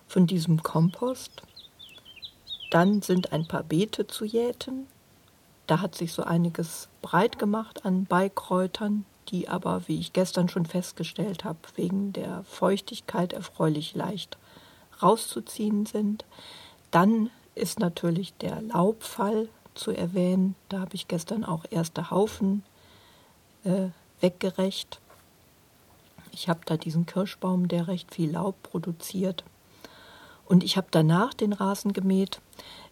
von 0.07 0.26
diesem 0.26 0.62
Kompost. 0.62 1.42
Dann 2.70 3.02
sind 3.02 3.35
ein 3.35 3.46
paar 3.46 3.64
Beete 3.64 4.07
zu 4.07 4.24
jäten. 4.24 4.87
Da 5.66 5.83
hat 5.83 5.94
sich 5.94 6.14
so 6.14 6.22
einiges 6.22 6.88
breit 7.02 7.38
gemacht 7.38 7.85
an 7.85 8.07
Beikräutern, 8.07 9.04
die 9.31 9.49
aber, 9.49 9.87
wie 9.87 9.99
ich 9.99 10.12
gestern 10.12 10.49
schon 10.49 10.67
festgestellt 10.67 11.45
habe, 11.45 11.59
wegen 11.77 12.12
der 12.12 12.45
Feuchtigkeit 12.45 13.33
erfreulich 13.33 13.95
leicht 13.95 14.38
rauszuziehen 15.03 15.87
sind. 15.87 16.25
Dann 16.91 17.31
ist 17.55 17.79
natürlich 17.79 18.35
der 18.35 18.61
Laubfall 18.62 19.49
zu 19.75 19.93
erwähnen. 19.93 20.55
Da 20.69 20.81
habe 20.81 20.95
ich 20.95 21.09
gestern 21.09 21.45
auch 21.45 21.64
erste 21.71 22.11
Haufen 22.11 22.64
äh, 23.64 23.88
weggerecht. 24.21 25.01
Ich 26.33 26.49
habe 26.49 26.61
da 26.64 26.77
diesen 26.77 27.07
Kirschbaum, 27.07 27.69
der 27.69 27.88
recht 27.88 28.14
viel 28.14 28.33
Laub 28.33 28.62
produziert. 28.62 29.45
Und 30.48 30.64
ich 30.64 30.78
habe 30.78 30.87
danach 30.90 31.34
den 31.34 31.52
Rasen 31.52 31.92
gemäht. 31.92 32.40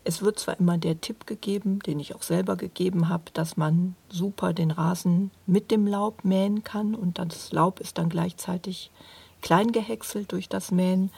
Es 0.04 0.20
wird 0.20 0.38
zwar 0.38 0.60
immer 0.60 0.76
der 0.76 1.00
Tipp 1.00 1.26
gegeben, 1.26 1.78
den 1.80 1.98
ich 1.98 2.14
auch 2.14 2.22
selber 2.22 2.54
gegeben 2.54 3.08
habe, 3.08 3.24
dass 3.32 3.56
man 3.56 3.96
super 4.10 4.52
den 4.52 4.70
Rasen 4.70 5.30
mit 5.46 5.70
dem 5.70 5.86
Laub 5.86 6.22
mähen 6.22 6.64
kann 6.64 6.94
und 6.94 7.18
das 7.18 7.52
Laub 7.52 7.80
ist 7.80 7.96
dann 7.96 8.10
gleichzeitig 8.10 8.90
klein 9.40 9.72
gehäckselt 9.72 10.32
durch 10.32 10.50
das 10.50 10.70
Mähen. 10.70 11.10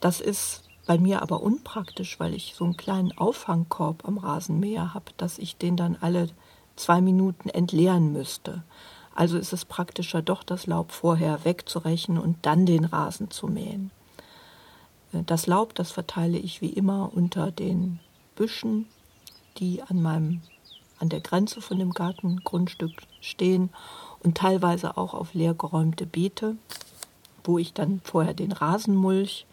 Das 0.00 0.20
ist 0.20 0.64
bei 0.86 0.98
mir 0.98 1.22
aber 1.22 1.40
unpraktisch, 1.40 2.18
weil 2.18 2.34
ich 2.34 2.54
so 2.56 2.64
einen 2.64 2.76
kleinen 2.76 3.16
Auffangkorb 3.16 4.04
am 4.08 4.18
Rasenmäher 4.18 4.92
habe, 4.92 5.12
dass 5.18 5.38
ich 5.38 5.56
den 5.56 5.76
dann 5.76 5.96
alle 6.00 6.30
zwei 6.74 7.00
Minuten 7.00 7.48
entleeren 7.48 8.12
müsste. 8.12 8.64
Also 9.14 9.38
ist 9.38 9.52
es 9.52 9.64
praktischer, 9.64 10.20
doch 10.20 10.42
das 10.42 10.66
Laub 10.66 10.90
vorher 10.90 11.44
wegzurechen 11.44 12.18
und 12.18 12.38
dann 12.42 12.66
den 12.66 12.86
Rasen 12.86 13.30
zu 13.30 13.46
mähen. 13.46 13.92
Äh, 15.12 15.22
das 15.24 15.46
Laub, 15.46 15.74
das 15.74 15.90
verteile 15.90 16.38
ich 16.38 16.60
wie 16.60 16.70
immer 16.70 17.10
unter 17.14 17.50
den 17.50 18.00
Büschen, 18.36 18.86
die 19.58 19.82
an 19.82 20.02
meinem 20.02 20.42
an 20.98 21.08
der 21.08 21.20
Grenze 21.20 21.62
von 21.62 21.78
dem 21.78 21.92
Gartengrundstück 21.92 22.92
stehen 23.22 23.70
und 24.22 24.36
teilweise 24.36 24.98
auch 24.98 25.14
auf 25.14 25.32
leergeräumte 25.32 26.04
Beete, 26.04 26.56
wo 27.42 27.56
ich 27.56 27.72
dann 27.72 28.02
vorher 28.04 28.34
den 28.34 28.52
Rasenmulch 28.52 29.46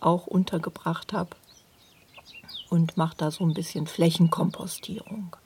auch 0.00 0.26
untergebracht 0.26 1.12
habe 1.12 1.30
und 2.70 2.96
mache 2.96 3.16
da 3.16 3.30
so 3.30 3.44
ein 3.44 3.54
bisschen 3.54 3.86
Flächenkompostierung. 3.86 5.36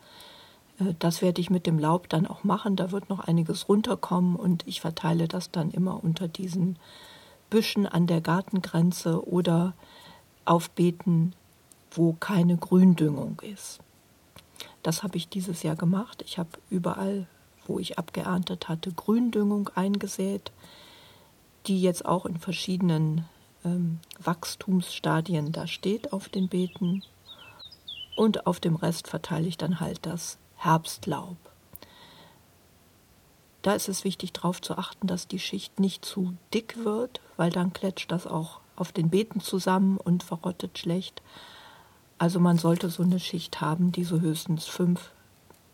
Äh, 0.80 0.94
das 0.98 1.22
werde 1.22 1.40
ich 1.40 1.50
mit 1.50 1.66
dem 1.66 1.78
Laub 1.78 2.08
dann 2.08 2.26
auch 2.26 2.44
machen. 2.44 2.76
Da 2.76 2.90
wird 2.90 3.08
noch 3.08 3.20
einiges 3.20 3.68
runterkommen 3.68 4.36
und 4.36 4.66
ich 4.66 4.80
verteile 4.80 5.28
das 5.28 5.50
dann 5.50 5.70
immer 5.70 6.02
unter 6.02 6.28
diesen 6.28 6.78
Büschen 7.54 7.86
an 7.86 8.08
der 8.08 8.20
Gartengrenze 8.20 9.28
oder 9.28 9.74
auf 10.44 10.70
Beeten, 10.70 11.34
wo 11.92 12.12
keine 12.14 12.56
Gründüngung 12.56 13.40
ist. 13.42 13.78
Das 14.82 15.04
habe 15.04 15.16
ich 15.18 15.28
dieses 15.28 15.62
Jahr 15.62 15.76
gemacht. 15.76 16.24
Ich 16.26 16.36
habe 16.36 16.48
überall, 16.68 17.28
wo 17.68 17.78
ich 17.78 17.96
abgeerntet 17.96 18.68
hatte, 18.68 18.90
Gründüngung 18.90 19.70
eingesät, 19.76 20.50
die 21.68 21.80
jetzt 21.80 22.04
auch 22.04 22.26
in 22.26 22.38
verschiedenen 22.38 23.24
ähm, 23.64 24.00
Wachstumsstadien 24.18 25.52
da 25.52 25.68
steht 25.68 26.12
auf 26.12 26.28
den 26.28 26.48
Beeten. 26.48 27.04
Und 28.16 28.48
auf 28.48 28.58
dem 28.58 28.74
Rest 28.74 29.06
verteile 29.06 29.46
ich 29.46 29.58
dann 29.58 29.78
halt 29.78 30.00
das 30.02 30.38
Herbstlaub. 30.56 31.36
Da 33.64 33.72
ist 33.72 33.88
es 33.88 34.04
wichtig 34.04 34.34
darauf 34.34 34.60
zu 34.60 34.76
achten, 34.76 35.06
dass 35.06 35.26
die 35.26 35.38
Schicht 35.38 35.80
nicht 35.80 36.04
zu 36.04 36.34
dick 36.52 36.84
wird, 36.84 37.22
weil 37.38 37.48
dann 37.48 37.72
kletscht 37.72 38.12
das 38.12 38.26
auch 38.26 38.60
auf 38.76 38.92
den 38.92 39.08
Beeten 39.08 39.40
zusammen 39.40 39.96
und 39.96 40.22
verrottet 40.22 40.78
schlecht. 40.78 41.22
Also 42.18 42.40
man 42.40 42.58
sollte 42.58 42.90
so 42.90 43.02
eine 43.02 43.18
Schicht 43.18 43.62
haben, 43.62 43.90
die 43.90 44.04
so 44.04 44.20
höchstens 44.20 44.66
fünf 44.66 45.12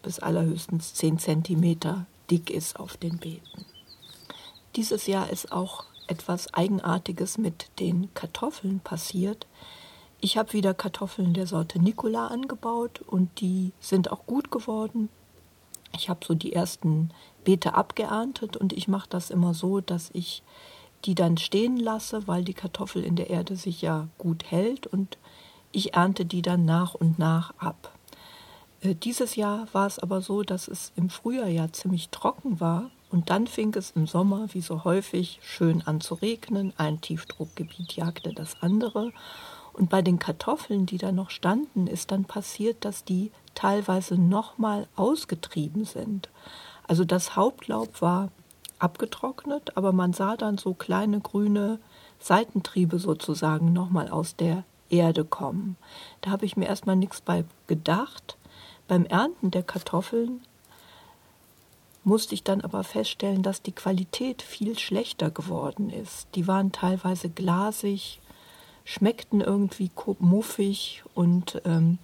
bis 0.03 0.21
allerhöchstens 0.21 0.95
zehn 0.95 1.19
Zentimeter 1.19 2.07
dick 2.31 2.51
ist 2.51 2.79
auf 2.79 2.97
den 2.97 3.19
Beeten. 3.19 3.67
Dieses 4.77 5.09
Jahr 5.09 5.29
ist 5.29 5.51
auch 5.51 5.83
etwas 6.07 6.55
Eigenartiges 6.55 7.39
mit 7.39 7.71
den 7.81 8.15
Kartoffeln 8.15 8.79
passiert. 8.79 9.49
Ich 10.21 10.39
habe 10.39 10.53
wieder 10.53 10.75
Kartoffeln 10.75 11.35
der 11.35 11.49
Sorte 11.49 11.81
Nicola 11.81 12.29
angebaut 12.29 13.01
und 13.01 13.41
die 13.41 13.73
sind 13.81 14.13
auch 14.13 14.27
gut 14.27 14.53
geworden. 14.53 15.09
Ich 16.01 16.09
habe 16.09 16.25
so 16.25 16.35
die 16.35 16.55
ersten 16.55 17.11
Beete 17.45 17.75
abgeerntet 17.75 18.57
und 18.57 18.73
ich 18.73 18.89
mache 18.89 19.09
das 19.11 19.29
immer 19.29 19.53
so, 19.53 19.83
dass 19.83 20.09
ich 20.15 20.43
die 21.05 21.15
dann 21.15 21.37
stehen 21.37 21.77
lasse, 21.77 22.27
weil 22.27 22.43
die 22.43 22.55
Kartoffel 22.55 23.05
in 23.05 23.17
der 23.17 23.29
Erde 23.29 23.55
sich 23.57 23.83
ja 23.83 24.09
gut 24.17 24.51
hält 24.51 24.87
und 24.87 25.19
ich 25.73 25.93
ernte 25.93 26.25
die 26.25 26.41
dann 26.41 26.65
nach 26.65 26.95
und 26.95 27.19
nach 27.19 27.53
ab. 27.59 27.93
Äh, 28.81 28.95
dieses 28.95 29.37
Jahr 29.37 29.69
war 29.73 29.87
es 29.87 29.99
aber 29.99 30.23
so, 30.23 30.43
dass 30.43 30.69
es 30.69 30.91
im 30.97 31.11
Frühjahr 31.11 31.49
ja 31.49 31.71
ziemlich 31.71 32.09
trocken 32.09 32.61
war 32.61 32.91
und 33.11 33.29
dann 33.29 33.47
fing 33.47 33.75
es 33.75 33.91
im 33.91 34.07
Sommer, 34.07 34.49
wie 34.55 34.63
so 34.63 34.85
häufig, 34.85 35.39
schön 35.43 35.83
an 35.83 36.01
zu 36.01 36.15
regnen. 36.15 36.73
Ein 36.79 37.03
Tiefdruckgebiet 37.03 37.93
jagte 37.93 38.33
das 38.33 38.57
andere. 38.63 39.13
Und 39.75 39.91
bei 39.91 40.01
den 40.01 40.19
Kartoffeln, 40.19 40.87
die 40.87 40.99
da 40.99 41.13
noch 41.13 41.31
standen, 41.31 41.87
ist 41.87 42.11
dann 42.11 42.25
passiert, 42.25 42.85
dass 42.85 43.05
die 43.05 43.31
teilweise 43.55 44.17
nochmal 44.17 44.87
ausgetrieben 44.97 45.85
sind. 45.85 46.29
Also 46.87 47.05
das 47.05 47.37
Hauptlaub 47.37 48.01
war 48.01 48.31
abgetrocknet, 48.79 49.77
aber 49.77 49.93
man 49.93 50.13
sah 50.13 50.37
dann 50.37 50.59
so 50.59 50.75
kleine 50.75 51.21
grüne 51.21 51.79
Seitentriebe 52.19 52.99
sozusagen 52.99 53.73
nochmal 53.73 54.09
aus 54.09 54.37
der 54.37 54.65
Erde 54.89 55.25
kommen. 55.25 55.77
Da 56.21 56.31
habe 56.31 56.47
ich 56.47 56.57
mir 56.57 56.67
erstmal 56.67 56.97
nichts 56.97 57.21
bei 57.21 57.45
gedacht. 57.67 58.37
Beim 58.89 59.07
Ernten 59.07 59.51
der 59.51 59.63
Kartoffeln 59.63 60.41
musste 62.03 62.35
ich 62.35 62.43
dann 62.43 62.61
aber 62.61 62.83
feststellen, 62.83 63.43
dass 63.43 63.63
die 63.63 63.73
Qualität 63.73 64.43
viel 64.43 64.79
schlechter 64.79 65.31
geworden 65.31 65.91
ist. 65.91 66.29
Die 66.35 66.47
waren 66.47 66.73
teilweise 66.73 67.29
glasig, 67.29 68.21
schmeckten 68.85 69.41
irgendwie 69.41 69.91
muffig 70.19 71.05
und 71.15 71.61
ähm, 71.65 71.99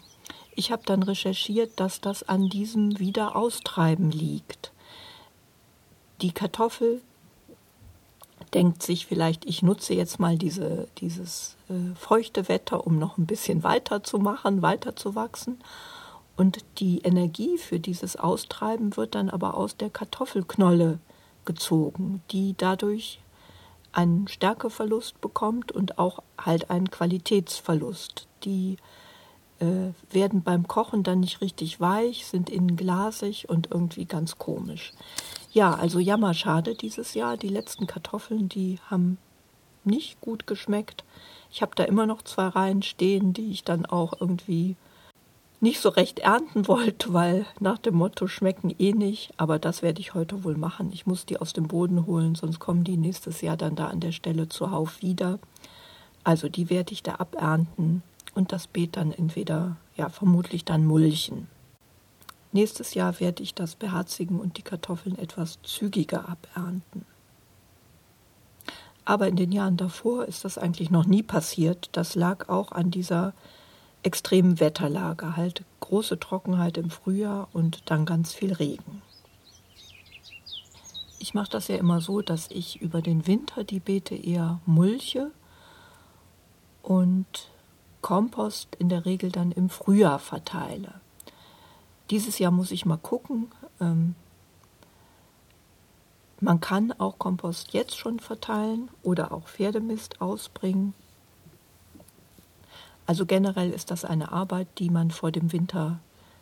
ich 0.57 0.73
habe 0.73 0.83
dann 0.85 1.03
recherchiert, 1.03 1.79
dass 1.79 2.01
das 2.01 2.29
an 2.29 2.49
diesem 2.49 2.99
Wiederaustreiben 2.99 4.11
liegt. 4.11 4.73
Die 6.23 6.33
Kartoffel 6.33 7.03
denkt 8.55 8.83
sich 8.83 9.07
vielleicht, 9.07 9.45
ich 9.45 9.63
nutze 9.63 9.95
jetzt 9.95 10.19
mal 10.19 10.39
diese, 10.39 10.89
dieses 10.99 11.57
äh, 11.69 11.95
feuchte 11.95 12.49
Wetter, 12.49 12.87
um 12.87 12.99
noch 12.99 13.19
ein 13.19 13.27
bisschen 13.27 13.63
weiter 13.63 14.03
zu 14.03 14.19
machen, 14.19 14.63
weiter 14.63 14.97
zu 14.97 15.15
wachsen. 15.15 15.59
Und 16.37 16.65
die 16.79 17.01
Energie 17.01 17.59
für 17.59 17.79
dieses 17.79 18.17
Austreiben 18.17 18.97
wird 18.97 19.15
dann 19.15 19.31
aber 19.31 19.55
aus 19.55 19.77
der 19.77 19.91
Kartoffelknolle 19.91 20.99
gezogen, 21.45 22.23
die 22.31 22.55
dadurch 22.57 23.21
einen 23.93 24.29
Stärkeverlust 24.29 25.21
bekommt 25.21 25.73
und 25.73 25.99
auch 25.99 26.23
halt 26.39 26.71
einen 26.71 26.91
Qualitätsverlust. 26.91 28.27
Die 28.45 28.77
äh, 29.61 29.93
werden 30.15 30.43
beim 30.43 30.69
Kochen 30.69 31.03
dann 31.03 31.21
nicht 31.21 31.41
richtig 31.41 31.81
weich, 31.81 32.27
sind 32.27 32.51
innen 32.51 32.77
glasig 32.77 33.49
und 33.49 33.71
irgendwie 33.71 34.05
ganz 34.05 34.39
komisch. 34.39 34.93
Ja, 35.53 35.75
also 35.75 35.99
jammerschade 35.99 36.75
dieses 36.75 37.15
Jahr. 37.15 37.37
Die 37.37 37.49
letzten 37.49 37.87
Kartoffeln, 37.87 38.49
die 38.49 38.79
haben 38.91 39.19
nicht 39.85 40.21
gut 40.21 40.47
geschmeckt. 40.47 41.05
Ich 41.51 41.63
habe 41.63 41.73
da 41.75 41.85
immer 41.85 42.07
noch 42.07 42.23
zwei 42.23 42.49
Reihen 42.49 42.83
stehen, 42.83 43.33
die 43.33 43.51
ich 43.51 43.65
dann 43.65 43.87
auch 43.87 44.21
irgendwie 44.21 44.77
nicht 45.61 45.81
so 45.81 45.89
recht 45.89 46.19
ernten 46.19 46.69
wollte, 46.69 47.15
weil 47.15 47.47
nach 47.61 47.79
dem 47.79 47.95
Motto 47.95 48.27
schmecken 48.27 48.75
eh 48.79 48.93
nicht. 48.93 49.33
Aber 49.39 49.59
das 49.59 49.81
werde 49.81 50.01
ich 50.01 50.13
heute 50.13 50.45
wohl 50.45 50.57
machen. 50.57 50.91
Ich 50.93 51.07
muss 51.07 51.25
die 51.25 51.41
aus 51.41 51.55
dem 51.55 51.69
Boden 51.69 52.05
holen, 52.05 52.35
sonst 52.35 52.59
kommen 52.59 52.85
die 52.85 52.99
nächstes 52.99 53.41
Jahr 53.41 53.57
dann 53.57 53.75
da 53.75 53.87
an 53.87 54.01
der 54.01 54.13
Stelle 54.13 54.49
zuhauf 54.49 55.01
wieder. 55.01 55.39
Also 56.25 56.49
die 56.49 56.69
werde 56.69 56.93
ich 56.93 57.03
da 57.03 57.15
abernten 57.15 58.03
und 58.37 58.53
das 58.53 58.67
Beet 58.67 58.97
dann 58.97 59.13
entweder, 59.13 59.77
ja, 59.97 60.09
vermutlich 60.09 60.65
dann 60.65 60.85
mulchen. 60.85 61.49
Nächstes 62.53 62.95
Jahr 62.95 63.19
werde 63.21 63.43
ich 63.43 63.55
das 63.55 63.75
beherzigen 63.75 64.41
und 64.41 64.57
die 64.59 64.63
Kartoffeln 64.63 65.19
etwas 65.19 65.59
zügiger 65.63 66.29
abernten. 66.29 67.05
Aber 69.05 69.29
in 69.29 69.37
den 69.37 69.53
Jahren 69.53 69.77
davor 69.77 70.25
ist 70.25 70.45
das 70.45 70.59
eigentlich 70.59 70.91
noch 70.91 71.07
nie 71.07 71.23
passiert. 71.23 71.91
Das 71.93 72.15
lag 72.15 72.49
auch 72.49 72.73
an 72.73 72.91
dieser 72.91 73.35
extremen 74.03 74.61
Wetterlage, 74.61 75.37
halt 75.37 75.65
große 75.81 76.19
Trockenheit 76.19 76.77
im 76.77 76.91
Frühjahr 76.91 77.49
und 77.53 77.91
dann 77.91 78.05
ganz 78.05 78.33
viel 78.33 78.53
Regen. 78.53 79.03
Ich 81.19 81.35
mache 81.35 81.51
das 81.51 81.69
ja 81.69 81.77
immer 81.77 82.01
so, 82.01 82.21
dass 82.21 82.51
ich 82.51 82.81
über 82.81 83.01
den 83.01 83.27
Winter 83.27 83.65
die 83.65 83.81
Beete 83.81 84.15
eher 84.15 84.61
mulche 84.67 85.31
und 86.83 87.51
Kompost 88.07 88.77
in 88.79 88.89
der 88.89 89.05
Regel 89.05 89.33
dann 89.33 89.51
im 89.51 89.69
Frühjahr 89.69 90.21
verteile. 90.21 91.01
Dieses 92.11 92.39
Jahr 92.39 92.53
muss 92.53 92.71
ich 92.71 92.87
mal 92.87 92.99
gucken. 92.99 93.51
Ähm, 93.81 94.15
man 96.39 96.61
kann 96.61 96.93
auch 96.93 97.19
Kompost 97.19 97.73
jetzt 97.73 97.97
schon 97.97 98.21
verteilen 98.21 98.91
oder 99.03 99.33
auch 99.33 99.49
Pferdemist 99.49 100.21
ausbringen. 100.21 100.95
Also 103.07 103.27
generell 103.27 103.73
ist 103.73 103.91
das 103.91 104.05
eine 104.05 104.31
Arbeit, 104.31 104.69
die 104.79 104.89
man 104.89 105.11
vor 105.11 105.33
dem 105.33 105.51
Winter 105.51 105.99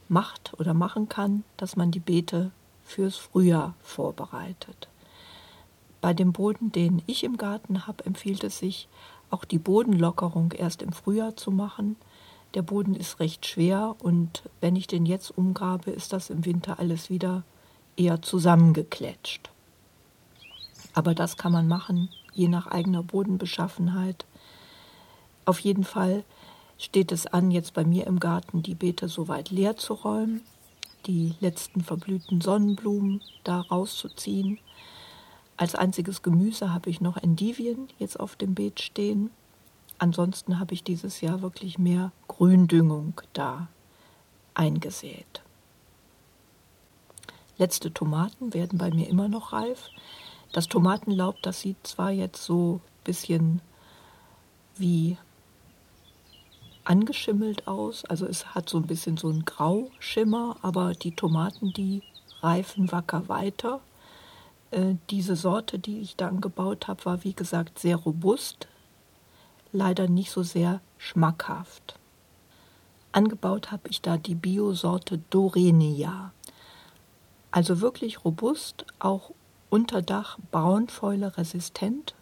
macht 0.06 0.52
oder 0.60 0.74
machen 0.74 1.08
kann, 1.08 1.44
dass 1.56 1.76
man 1.76 1.90
die 1.90 1.98
Beete 1.98 2.50
fürs 2.84 3.16
Frühjahr 3.16 3.72
vorbereitet. 3.82 4.88
Bei 6.02 6.12
dem 6.12 6.34
Boden, 6.34 6.72
den 6.72 7.00
ich 7.06 7.24
im 7.24 7.38
Garten 7.38 7.86
habe, 7.86 8.04
empfiehlt 8.04 8.44
es 8.44 8.58
sich, 8.58 8.86
auch 9.34 9.44
die 9.44 9.58
Bodenlockerung 9.58 10.52
erst 10.52 10.80
im 10.80 10.92
Frühjahr 10.92 11.36
zu 11.36 11.50
machen, 11.50 11.96
der 12.54 12.62
Boden 12.62 12.94
ist 12.94 13.18
recht 13.18 13.46
schwer 13.46 13.96
und 13.98 14.44
wenn 14.60 14.76
ich 14.76 14.86
den 14.86 15.06
jetzt 15.06 15.36
umgrabe, 15.36 15.90
ist 15.90 16.12
das 16.12 16.30
im 16.30 16.44
Winter 16.44 16.78
alles 16.78 17.10
wieder 17.10 17.42
eher 17.96 18.22
zusammengekletscht. 18.22 19.50
Aber 20.92 21.16
das 21.16 21.36
kann 21.36 21.50
man 21.50 21.66
machen, 21.66 22.08
je 22.32 22.46
nach 22.46 22.68
eigener 22.68 23.02
Bodenbeschaffenheit. 23.02 24.24
Auf 25.44 25.58
jeden 25.58 25.82
Fall 25.82 26.22
steht 26.78 27.10
es 27.10 27.26
an, 27.26 27.50
jetzt 27.50 27.74
bei 27.74 27.84
mir 27.84 28.06
im 28.06 28.20
Garten 28.20 28.62
die 28.62 28.76
Beete 28.76 29.08
soweit 29.08 29.50
leer 29.50 29.76
zu 29.76 29.94
räumen, 29.94 30.42
die 31.06 31.34
letzten 31.40 31.82
verblühten 31.82 32.40
Sonnenblumen 32.40 33.20
da 33.42 33.62
rauszuziehen. 33.62 34.60
Als 35.56 35.74
einziges 35.74 36.22
Gemüse 36.22 36.72
habe 36.72 36.90
ich 36.90 37.00
noch 37.00 37.16
Endivien 37.16 37.88
jetzt 37.98 38.18
auf 38.18 38.36
dem 38.36 38.54
Beet 38.54 38.80
stehen. 38.80 39.30
Ansonsten 39.98 40.58
habe 40.58 40.74
ich 40.74 40.82
dieses 40.82 41.20
Jahr 41.20 41.42
wirklich 41.42 41.78
mehr 41.78 42.10
Gründüngung 42.26 43.20
da 43.32 43.68
eingesät. 44.54 45.42
Letzte 47.56 47.92
Tomaten 47.92 48.52
werden 48.52 48.78
bei 48.78 48.90
mir 48.90 49.08
immer 49.08 49.28
noch 49.28 49.52
reif. 49.52 49.90
Das 50.52 50.66
Tomatenlaub, 50.66 51.40
das 51.42 51.60
sieht 51.60 51.86
zwar 51.86 52.10
jetzt 52.10 52.42
so 52.42 52.74
ein 52.74 53.04
bisschen 53.04 53.60
wie 54.76 55.16
angeschimmelt 56.84 57.68
aus. 57.68 58.04
Also 58.04 58.26
es 58.26 58.54
hat 58.54 58.68
so 58.68 58.78
ein 58.78 58.86
bisschen 58.86 59.16
so 59.16 59.28
einen 59.28 59.44
Grauschimmer, 59.44 60.56
aber 60.62 60.94
die 60.94 61.14
Tomaten, 61.14 61.72
die 61.72 62.02
reifen 62.40 62.90
wacker 62.90 63.28
weiter. 63.28 63.80
Äh, 64.74 64.96
diese 65.08 65.36
Sorte, 65.36 65.78
die 65.78 66.00
ich 66.00 66.16
da 66.16 66.26
angebaut 66.26 66.88
habe, 66.88 67.04
war 67.04 67.22
wie 67.22 67.32
gesagt 67.32 67.78
sehr 67.78 67.96
robust, 67.96 68.66
leider 69.72 70.08
nicht 70.08 70.32
so 70.32 70.42
sehr 70.42 70.80
schmackhaft. 70.98 71.96
Angebaut 73.12 73.70
habe 73.70 73.88
ich 73.88 74.02
da 74.02 74.16
die 74.16 74.34
Biosorte 74.34 75.18
Dorenia. 75.30 76.32
Also 77.52 77.80
wirklich 77.80 78.24
robust, 78.24 78.84
auch 78.98 79.30
unter 79.70 80.02
Dach 80.02 80.38
Braunfäule 80.50 81.36
resistent. 81.36 82.16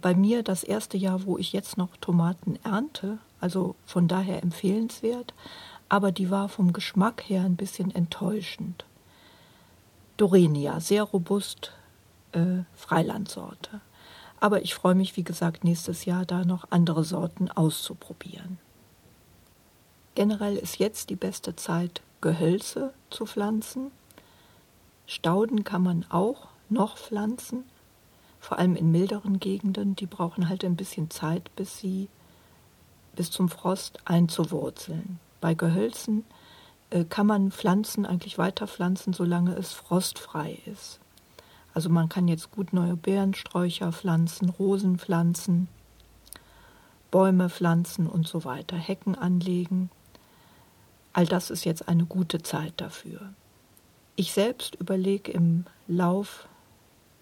Bei 0.00 0.16
mir 0.16 0.42
das 0.42 0.64
erste 0.64 0.96
Jahr, 0.96 1.24
wo 1.26 1.38
ich 1.38 1.52
jetzt 1.52 1.78
noch 1.78 1.96
Tomaten 2.00 2.58
ernte, 2.64 3.18
also 3.40 3.76
von 3.86 4.08
daher 4.08 4.42
empfehlenswert, 4.42 5.32
aber 5.88 6.10
die 6.10 6.30
war 6.30 6.48
vom 6.48 6.72
Geschmack 6.72 7.22
her 7.28 7.42
ein 7.42 7.56
bisschen 7.56 7.94
enttäuschend. 7.94 8.84
Dorenia, 10.22 10.78
sehr 10.78 11.02
robust, 11.02 11.72
äh, 12.30 12.62
Freilandsorte. 12.76 13.80
Aber 14.38 14.62
ich 14.62 14.72
freue 14.72 14.94
mich, 14.94 15.16
wie 15.16 15.24
gesagt, 15.24 15.64
nächstes 15.64 16.04
Jahr 16.04 16.24
da 16.24 16.44
noch 16.44 16.68
andere 16.70 17.02
Sorten 17.02 17.50
auszuprobieren. 17.50 18.58
Generell 20.14 20.56
ist 20.56 20.78
jetzt 20.78 21.10
die 21.10 21.16
beste 21.16 21.56
Zeit, 21.56 22.02
Gehölze 22.20 22.94
zu 23.10 23.26
pflanzen. 23.26 23.90
Stauden 25.08 25.64
kann 25.64 25.82
man 25.82 26.06
auch 26.08 26.46
noch 26.68 26.98
pflanzen, 26.98 27.64
vor 28.38 28.60
allem 28.60 28.76
in 28.76 28.92
milderen 28.92 29.40
Gegenden. 29.40 29.96
Die 29.96 30.06
brauchen 30.06 30.48
halt 30.48 30.64
ein 30.64 30.76
bisschen 30.76 31.10
Zeit, 31.10 31.50
bis 31.56 31.80
sie 31.80 32.08
bis 33.16 33.32
zum 33.32 33.48
Frost 33.48 33.98
einzuwurzeln. 34.04 35.18
Bei 35.40 35.54
Gehölzen 35.54 36.24
kann 37.08 37.26
man 37.26 37.50
Pflanzen 37.50 38.06
eigentlich 38.06 38.38
weiter 38.38 38.66
pflanzen, 38.66 39.12
solange 39.12 39.54
es 39.54 39.72
frostfrei 39.72 40.58
ist. 40.66 41.00
Also 41.74 41.88
man 41.88 42.08
kann 42.08 42.28
jetzt 42.28 42.50
gut 42.50 42.72
neue 42.72 42.96
Beerensträucher 42.96 43.92
pflanzen, 43.92 44.50
Rosen 44.50 44.98
pflanzen, 44.98 45.68
Bäume 47.10 47.48
pflanzen 47.48 48.06
und 48.06 48.28
so 48.28 48.44
weiter, 48.44 48.76
Hecken 48.76 49.14
anlegen. 49.14 49.90
All 51.14 51.26
das 51.26 51.50
ist 51.50 51.64
jetzt 51.64 51.88
eine 51.88 52.04
gute 52.04 52.42
Zeit 52.42 52.74
dafür. 52.76 53.32
Ich 54.16 54.32
selbst 54.32 54.74
überlege 54.74 55.32
im 55.32 55.64
Lauf 55.88 56.46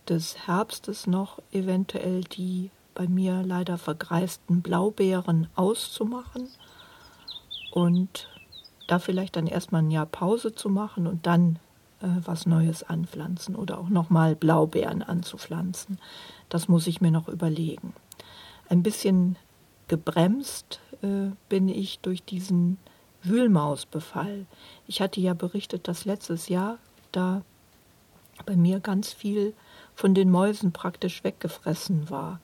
des 0.09 0.47
Herbstes 0.49 1.07
noch 1.07 1.41
eventuell 1.53 2.23
die 2.25 2.71
bei 2.95 3.07
mir 3.07 3.43
leider 3.45 3.79
vergreisten 3.79 4.63
Blaubeeren 4.63 5.49
auszumachen 5.55 6.49
und 7.73 8.29
da 8.91 8.99
vielleicht 8.99 9.37
dann 9.37 9.47
erstmal 9.47 9.83
ein 9.83 9.91
Jahr 9.91 10.07
Pause 10.07 10.55
zu 10.55 10.69
machen 10.69 11.07
und 11.07 11.27
dann 11.27 11.59
äh, 12.01 12.09
was 12.25 12.47
Neues 12.47 12.83
anpflanzen 12.83 13.55
oder 13.55 13.79
auch 13.79 13.89
nochmal 13.89 14.35
Blaubeeren 14.35 15.03
anzupflanzen. 15.03 15.99
Das 16.49 16.69
muss 16.69 16.87
ich 16.87 17.01
mir 17.01 17.11
noch 17.11 17.29
überlegen. 17.29 17.95
Ein 18.69 18.83
bisschen 18.83 19.37
gebremst 19.87 20.81
äh, 21.03 21.31
bin 21.49 21.69
ich 21.69 22.01
durch 22.01 22.25
diesen 22.25 22.79
Wühlmausbefall. 23.23 24.47
Ich 24.87 25.01
hatte 25.01 25.21
ja 25.21 25.35
berichtet, 25.35 25.87
dass 25.87 26.05
letztes 26.05 26.49
Jahr 26.49 26.79
da 27.13 27.43
bei 28.47 28.57
mir 28.57 28.81
ganz 28.81 29.13
viel 29.13 29.55
von 29.95 30.15
den 30.15 30.31
Mäusen 30.31 30.73
praktisch 30.73 31.23
weggefressen 31.23 32.11
war. 32.11 32.41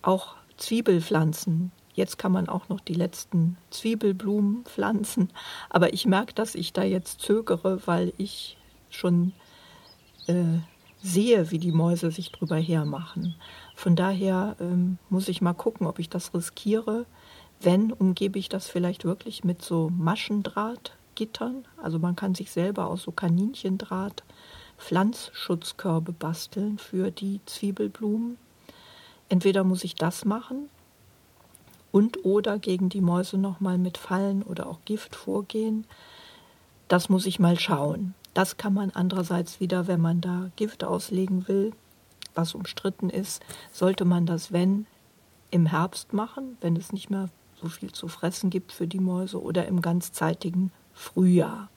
Auch 0.00 0.36
Zwiebelpflanzen, 0.56 1.72
Jetzt 1.98 2.16
kann 2.16 2.30
man 2.30 2.48
auch 2.48 2.68
noch 2.68 2.78
die 2.78 2.94
letzten 2.94 3.56
Zwiebelblumen 3.70 4.62
pflanzen. 4.66 5.30
Aber 5.68 5.92
ich 5.92 6.06
merke, 6.06 6.32
dass 6.32 6.54
ich 6.54 6.72
da 6.72 6.84
jetzt 6.84 7.20
zögere, 7.22 7.80
weil 7.86 8.12
ich 8.18 8.56
schon 8.88 9.32
äh, 10.28 10.60
sehe, 11.02 11.50
wie 11.50 11.58
die 11.58 11.72
Mäuse 11.72 12.12
sich 12.12 12.30
drüber 12.30 12.54
hermachen. 12.54 13.34
Von 13.74 13.96
daher 13.96 14.54
ähm, 14.60 14.98
muss 15.10 15.26
ich 15.26 15.40
mal 15.40 15.54
gucken, 15.54 15.88
ob 15.88 15.98
ich 15.98 16.08
das 16.08 16.32
riskiere. 16.32 17.04
Wenn, 17.60 17.92
umgebe 17.92 18.38
ich 18.38 18.48
das 18.48 18.68
vielleicht 18.68 19.04
wirklich 19.04 19.42
mit 19.42 19.62
so 19.62 19.90
Maschendrahtgittern. 19.90 21.64
Also 21.82 21.98
man 21.98 22.14
kann 22.14 22.36
sich 22.36 22.52
selber 22.52 22.86
aus 22.86 23.02
so 23.02 23.10
Kaninchendraht 23.10 24.22
Pflanzschutzkörbe 24.76 26.12
basteln 26.12 26.78
für 26.78 27.10
die 27.10 27.40
Zwiebelblumen. 27.44 28.38
Entweder 29.28 29.64
muss 29.64 29.82
ich 29.82 29.96
das 29.96 30.24
machen 30.24 30.70
und 31.92 32.24
oder 32.24 32.58
gegen 32.58 32.88
die 32.88 33.00
Mäuse 33.00 33.38
nochmal 33.38 33.78
mit 33.78 33.98
Fallen 33.98 34.42
oder 34.42 34.66
auch 34.66 34.78
Gift 34.84 35.16
vorgehen. 35.16 35.84
Das 36.88 37.08
muss 37.08 37.26
ich 37.26 37.38
mal 37.38 37.58
schauen. 37.58 38.14
Das 38.34 38.56
kann 38.56 38.74
man 38.74 38.90
andererseits 38.90 39.60
wieder, 39.60 39.86
wenn 39.86 40.00
man 40.00 40.20
da 40.20 40.50
Gift 40.56 40.84
auslegen 40.84 41.48
will, 41.48 41.72
was 42.34 42.54
umstritten 42.54 43.10
ist, 43.10 43.42
sollte 43.72 44.04
man 44.04 44.26
das, 44.26 44.52
wenn, 44.52 44.86
im 45.50 45.66
Herbst 45.66 46.12
machen, 46.12 46.56
wenn 46.60 46.76
es 46.76 46.92
nicht 46.92 47.10
mehr 47.10 47.30
so 47.60 47.68
viel 47.68 47.92
zu 47.92 48.08
fressen 48.08 48.50
gibt 48.50 48.72
für 48.72 48.86
die 48.86 49.00
Mäuse 49.00 49.42
oder 49.42 49.66
im 49.66 49.82
ganz 49.82 50.12
zeitigen 50.12 50.70
Frühjahr. 50.92 51.68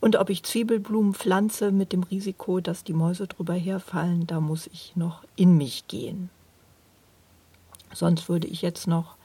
Und 0.00 0.16
ob 0.16 0.30
ich 0.30 0.42
Zwiebelblumen 0.42 1.14
pflanze 1.14 1.70
mit 1.70 1.92
dem 1.92 2.02
Risiko, 2.02 2.60
dass 2.60 2.82
die 2.82 2.92
Mäuse 2.92 3.28
drüber 3.28 3.54
herfallen, 3.54 4.26
da 4.26 4.40
muss 4.40 4.66
ich 4.66 4.96
noch 4.96 5.22
in 5.36 5.56
mich 5.56 5.86
gehen. 5.86 6.30
Sonst 7.92 8.28
würde 8.28 8.46
ich 8.46 8.62
jetzt 8.62 8.86
noch 8.86 9.16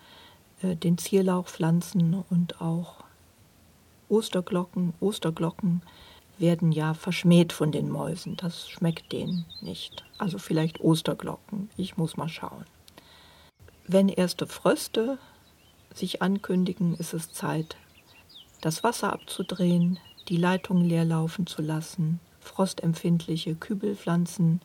äh, 0.62 0.76
den 0.76 0.98
Zierlauch 0.98 1.48
pflanzen 1.48 2.24
und 2.30 2.62
auch 2.62 3.04
Osterglocken. 4.10 4.94
Osterglocken 5.00 5.82
werden 6.38 6.72
ja 6.72 6.94
verschmäht 6.94 7.54
von 7.54 7.72
den 7.72 7.90
Mäusen. 7.90 8.38
Das 8.38 8.70
schmeckt 8.70 9.12
denen 9.12 9.46
nicht. 9.62 10.04
Also 10.18 10.38
vielleicht 10.38 10.80
Osterglocken. 10.80 11.70
Ich 11.78 11.98
muss 11.98 12.18
mal 12.18 12.30
schauen. 12.30 12.66
Wenn 13.88 14.10
erste 14.10 14.48
Fröste 14.48 15.18
sich 15.94 16.22
ankündigen, 16.22 16.96
ist 16.96 17.14
es 17.14 17.32
Zeit, 17.32 17.78
das 18.62 18.84
Wasser 18.84 19.14
abzudrehen, 19.14 20.00
die 20.28 20.38
Leitungen 20.38 20.86
leer 20.86 21.06
laufen 21.06 21.48
zu 21.48 21.62
lassen, 21.62 22.20
frostempfindliche 22.42 23.56
Kübelpflanzen 23.56 24.62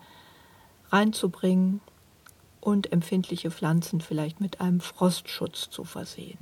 reinzubringen 0.91 1.81
und 2.63 2.93
empfindliche 2.93 3.51
Pflanzen 3.51 4.01
vielleicht 4.01 4.41
mit 4.41 4.61
einem 4.61 4.81
Frostschutz 4.81 5.69
zu 5.69 5.85
versehen. 5.85 6.39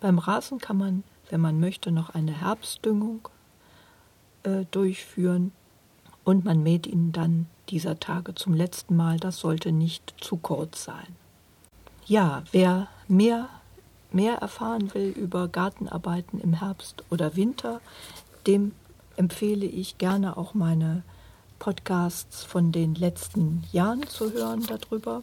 Beim 0.00 0.18
Rasen 0.18 0.58
kann 0.58 0.78
man, 0.78 1.04
wenn 1.28 1.40
man 1.40 1.60
möchte, 1.60 1.90
noch 1.90 2.10
eine 2.10 2.32
Herbstdüngung 2.32 3.28
äh, 4.44 4.64
durchführen 4.70 5.52
und 6.24 6.44
man 6.44 6.62
mäht 6.62 6.86
ihn 6.86 7.12
dann 7.12 7.46
dieser 7.68 7.98
Tage 7.98 8.34
zum 8.34 8.54
letzten 8.54 8.96
Mal. 8.96 9.18
Das 9.18 9.38
sollte 9.38 9.72
nicht 9.72 10.14
zu 10.20 10.36
kurz 10.36 10.84
sein. 10.84 11.16
Ja, 12.06 12.44
wer 12.52 12.86
mehr, 13.08 13.48
mehr 14.12 14.36
erfahren 14.36 14.94
will 14.94 15.10
über 15.10 15.48
Gartenarbeiten 15.48 16.40
im 16.40 16.54
Herbst 16.54 17.04
oder 17.10 17.36
Winter, 17.36 17.80
dem 18.46 18.72
empfehle 19.16 19.66
ich 19.66 19.98
gerne 19.98 20.36
auch 20.36 20.54
meine 20.54 21.02
Podcasts 21.58 22.44
von 22.44 22.72
den 22.72 22.94
letzten 22.94 23.64
Jahren 23.72 24.06
zu 24.08 24.32
hören 24.32 24.66
darüber. 24.66 25.22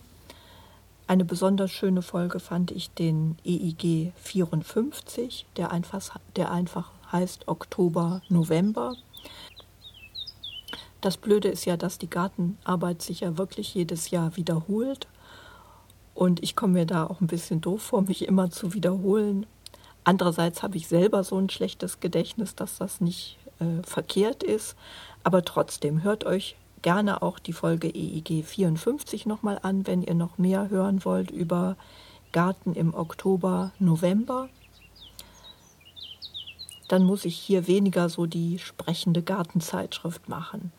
Eine 1.10 1.26
besonders 1.26 1.72
schöne 1.72 2.04
Folge 2.04 2.40
fand 2.40 2.70
ich 2.70 2.92
den 2.92 3.36
EIG 3.44 4.12
54, 4.16 5.48
der 5.58 5.72
einfach, 5.72 6.20
der 6.36 6.52
einfach 6.52 6.92
heißt 7.12 7.48
Oktober, 7.48 8.22
November. 8.30 8.96
Das 11.02 11.18
Blöde 11.18 11.48
ist 11.48 11.66
ja, 11.66 11.78
dass 11.78 11.98
die 11.98 12.12
Gartenarbeit 12.12 13.02
sich 13.02 13.22
ja 13.22 13.40
wirklich 13.40 13.74
jedes 13.74 14.12
Jahr 14.12 14.38
wiederholt. 14.38 15.08
Und 16.14 16.44
ich 16.44 16.56
komme 16.56 16.74
mir 16.74 16.86
da 16.86 17.08
auch 17.08 17.22
ein 17.22 17.28
bisschen 17.28 17.60
doof 17.60 17.82
vor, 17.82 18.04
mich 18.04 18.28
immer 18.28 18.52
zu 18.52 18.76
wiederholen. 18.76 19.48
Andererseits 20.04 20.62
habe 20.62 20.78
ich 20.78 20.88
selber 20.88 21.24
so 21.24 21.40
ein 21.40 21.50
schlechtes 21.50 22.00
Gedächtnis, 22.00 22.54
dass 22.54 22.78
das 22.78 23.02
nicht 23.02 23.40
äh, 23.60 23.82
verkehrt 23.82 24.44
ist. 24.44 24.76
Aber 25.24 25.44
trotzdem, 25.44 26.04
hört 26.04 26.24
euch 26.24 26.56
gerne 26.82 27.22
auch 27.22 27.40
die 27.40 27.54
Folge 27.54 27.88
EIG 27.88 28.44
54 28.44 29.26
nochmal 29.26 29.60
an, 29.62 29.88
wenn 29.88 30.02
ihr 30.02 30.16
noch 30.16 30.38
mehr 30.38 30.70
hören 30.70 31.04
wollt 31.06 31.32
über 31.32 31.76
Garten 32.32 32.74
im 32.74 32.94
Oktober, 32.94 33.72
November. 33.80 34.50
Dann 36.88 37.04
muss 37.04 37.26
ich 37.26 37.36
hier 37.36 37.68
weniger 37.68 38.10
so 38.10 38.26
die 38.26 38.60
sprechende 38.60 39.22
Gartenzeitschrift 39.22 40.30
machen. 40.30 40.72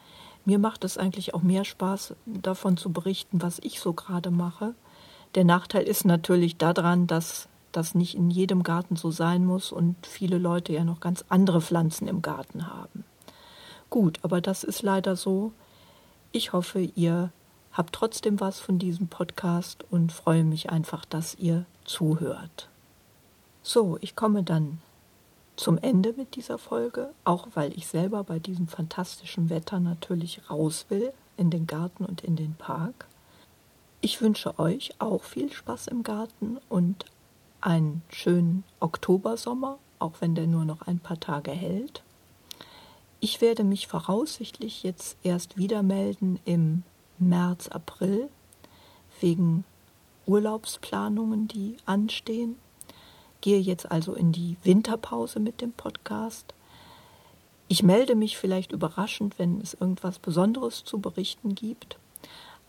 Mir 0.44 0.58
macht 0.58 0.84
es 0.84 0.98
eigentlich 0.98 1.34
auch 1.34 1.42
mehr 1.42 1.64
Spaß, 1.64 2.14
davon 2.26 2.76
zu 2.76 2.92
berichten, 2.92 3.42
was 3.42 3.58
ich 3.62 3.80
so 3.80 3.92
gerade 3.92 4.30
mache. 4.30 4.74
Der 5.34 5.44
Nachteil 5.44 5.84
ist 5.84 6.04
natürlich 6.04 6.56
daran, 6.56 7.06
dass 7.06 7.48
das 7.72 7.94
nicht 7.94 8.16
in 8.16 8.30
jedem 8.30 8.62
Garten 8.62 8.96
so 8.96 9.10
sein 9.10 9.44
muss 9.44 9.70
und 9.70 9.94
viele 10.06 10.38
Leute 10.38 10.72
ja 10.72 10.82
noch 10.82 11.00
ganz 11.00 11.24
andere 11.28 11.60
Pflanzen 11.60 12.08
im 12.08 12.22
Garten 12.22 12.66
haben. 12.66 13.04
Gut, 13.90 14.18
aber 14.22 14.40
das 14.40 14.64
ist 14.64 14.82
leider 14.82 15.16
so. 15.16 15.52
Ich 16.32 16.52
hoffe, 16.52 16.80
ihr 16.80 17.32
habt 17.72 17.92
trotzdem 17.92 18.38
was 18.38 18.60
von 18.60 18.78
diesem 18.78 19.08
Podcast 19.08 19.84
und 19.90 20.12
freue 20.12 20.44
mich 20.44 20.70
einfach, 20.70 21.04
dass 21.04 21.34
ihr 21.34 21.66
zuhört. 21.84 22.68
So, 23.64 23.98
ich 24.00 24.14
komme 24.14 24.44
dann 24.44 24.80
zum 25.56 25.76
Ende 25.76 26.14
mit 26.16 26.36
dieser 26.36 26.56
Folge, 26.56 27.10
auch 27.24 27.48
weil 27.54 27.76
ich 27.76 27.88
selber 27.88 28.22
bei 28.22 28.38
diesem 28.38 28.68
fantastischen 28.68 29.50
Wetter 29.50 29.80
natürlich 29.80 30.48
raus 30.48 30.86
will 30.88 31.12
in 31.36 31.50
den 31.50 31.66
Garten 31.66 32.04
und 32.04 32.22
in 32.22 32.36
den 32.36 32.54
Park. 32.54 33.06
Ich 34.00 34.22
wünsche 34.22 34.56
euch 34.58 34.94
auch 35.00 35.24
viel 35.24 35.52
Spaß 35.52 35.88
im 35.88 36.04
Garten 36.04 36.58
und 36.68 37.06
einen 37.60 38.02
schönen 38.08 38.62
Oktobersommer, 38.78 39.78
auch 39.98 40.14
wenn 40.20 40.36
der 40.36 40.46
nur 40.46 40.64
noch 40.64 40.82
ein 40.82 41.00
paar 41.00 41.18
Tage 41.18 41.50
hält. 41.50 42.04
Ich 43.22 43.42
werde 43.42 43.64
mich 43.64 43.86
voraussichtlich 43.86 44.82
jetzt 44.82 45.18
erst 45.22 45.58
wieder 45.58 45.82
melden 45.82 46.40
im 46.46 46.84
März, 47.18 47.68
April 47.68 48.30
wegen 49.20 49.64
Urlaubsplanungen, 50.24 51.46
die 51.46 51.76
anstehen. 51.84 52.56
Gehe 53.42 53.60
jetzt 53.60 53.90
also 53.90 54.14
in 54.14 54.32
die 54.32 54.56
Winterpause 54.62 55.38
mit 55.38 55.60
dem 55.60 55.72
Podcast. 55.72 56.54
Ich 57.68 57.82
melde 57.82 58.14
mich 58.14 58.38
vielleicht 58.38 58.72
überraschend, 58.72 59.38
wenn 59.38 59.60
es 59.60 59.74
irgendwas 59.74 60.18
Besonderes 60.18 60.84
zu 60.84 60.98
berichten 60.98 61.54
gibt. 61.54 61.98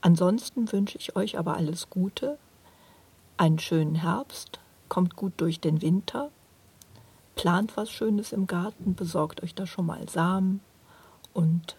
Ansonsten 0.01 0.69
wünsche 0.73 0.97
ich 0.97 1.15
euch 1.15 1.37
aber 1.39 1.55
alles 1.55 1.89
Gute, 1.89 2.37
einen 3.37 3.59
schönen 3.59 3.95
Herbst, 3.95 4.59
kommt 4.89 5.15
gut 5.15 5.33
durch 5.37 5.61
den 5.61 5.81
Winter, 5.81 6.29
plant 7.41 7.75
was 7.75 7.89
Schönes 7.89 8.33
im 8.33 8.45
Garten, 8.45 8.93
besorgt 8.93 9.41
euch 9.41 9.55
da 9.55 9.65
schon 9.65 9.87
mal 9.87 10.07
Samen 10.07 10.59
und 11.33 11.75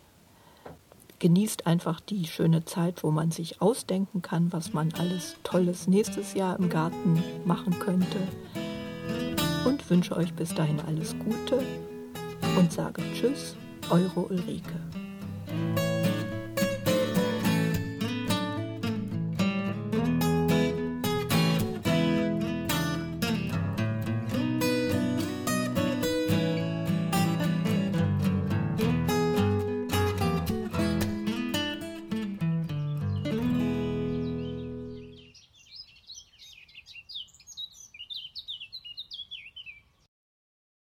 genießt 1.21 1.69
einfach 1.69 2.01
die 2.01 2.27
schöne 2.27 2.65
Zeit, 2.65 3.05
wo 3.05 3.13
man 3.13 3.31
sich 3.31 3.63
ausdenken 3.63 4.23
kann, 4.23 4.53
was 4.53 4.73
man 4.73 4.93
alles 4.95 5.37
Tolles 5.45 5.87
nächstes 5.87 6.35
Jahr 6.35 6.59
im 6.59 6.69
Garten 6.69 7.23
machen 7.45 7.79
könnte 7.79 8.19
und 9.65 9.89
wünsche 9.89 10.17
euch 10.17 10.35
bis 10.35 10.53
dahin 10.53 10.81
alles 10.81 11.15
Gute 11.21 11.65
und 12.59 12.73
sage 12.73 13.01
Tschüss, 13.15 13.55
eure 13.89 14.19
Ulrike. 14.19 14.81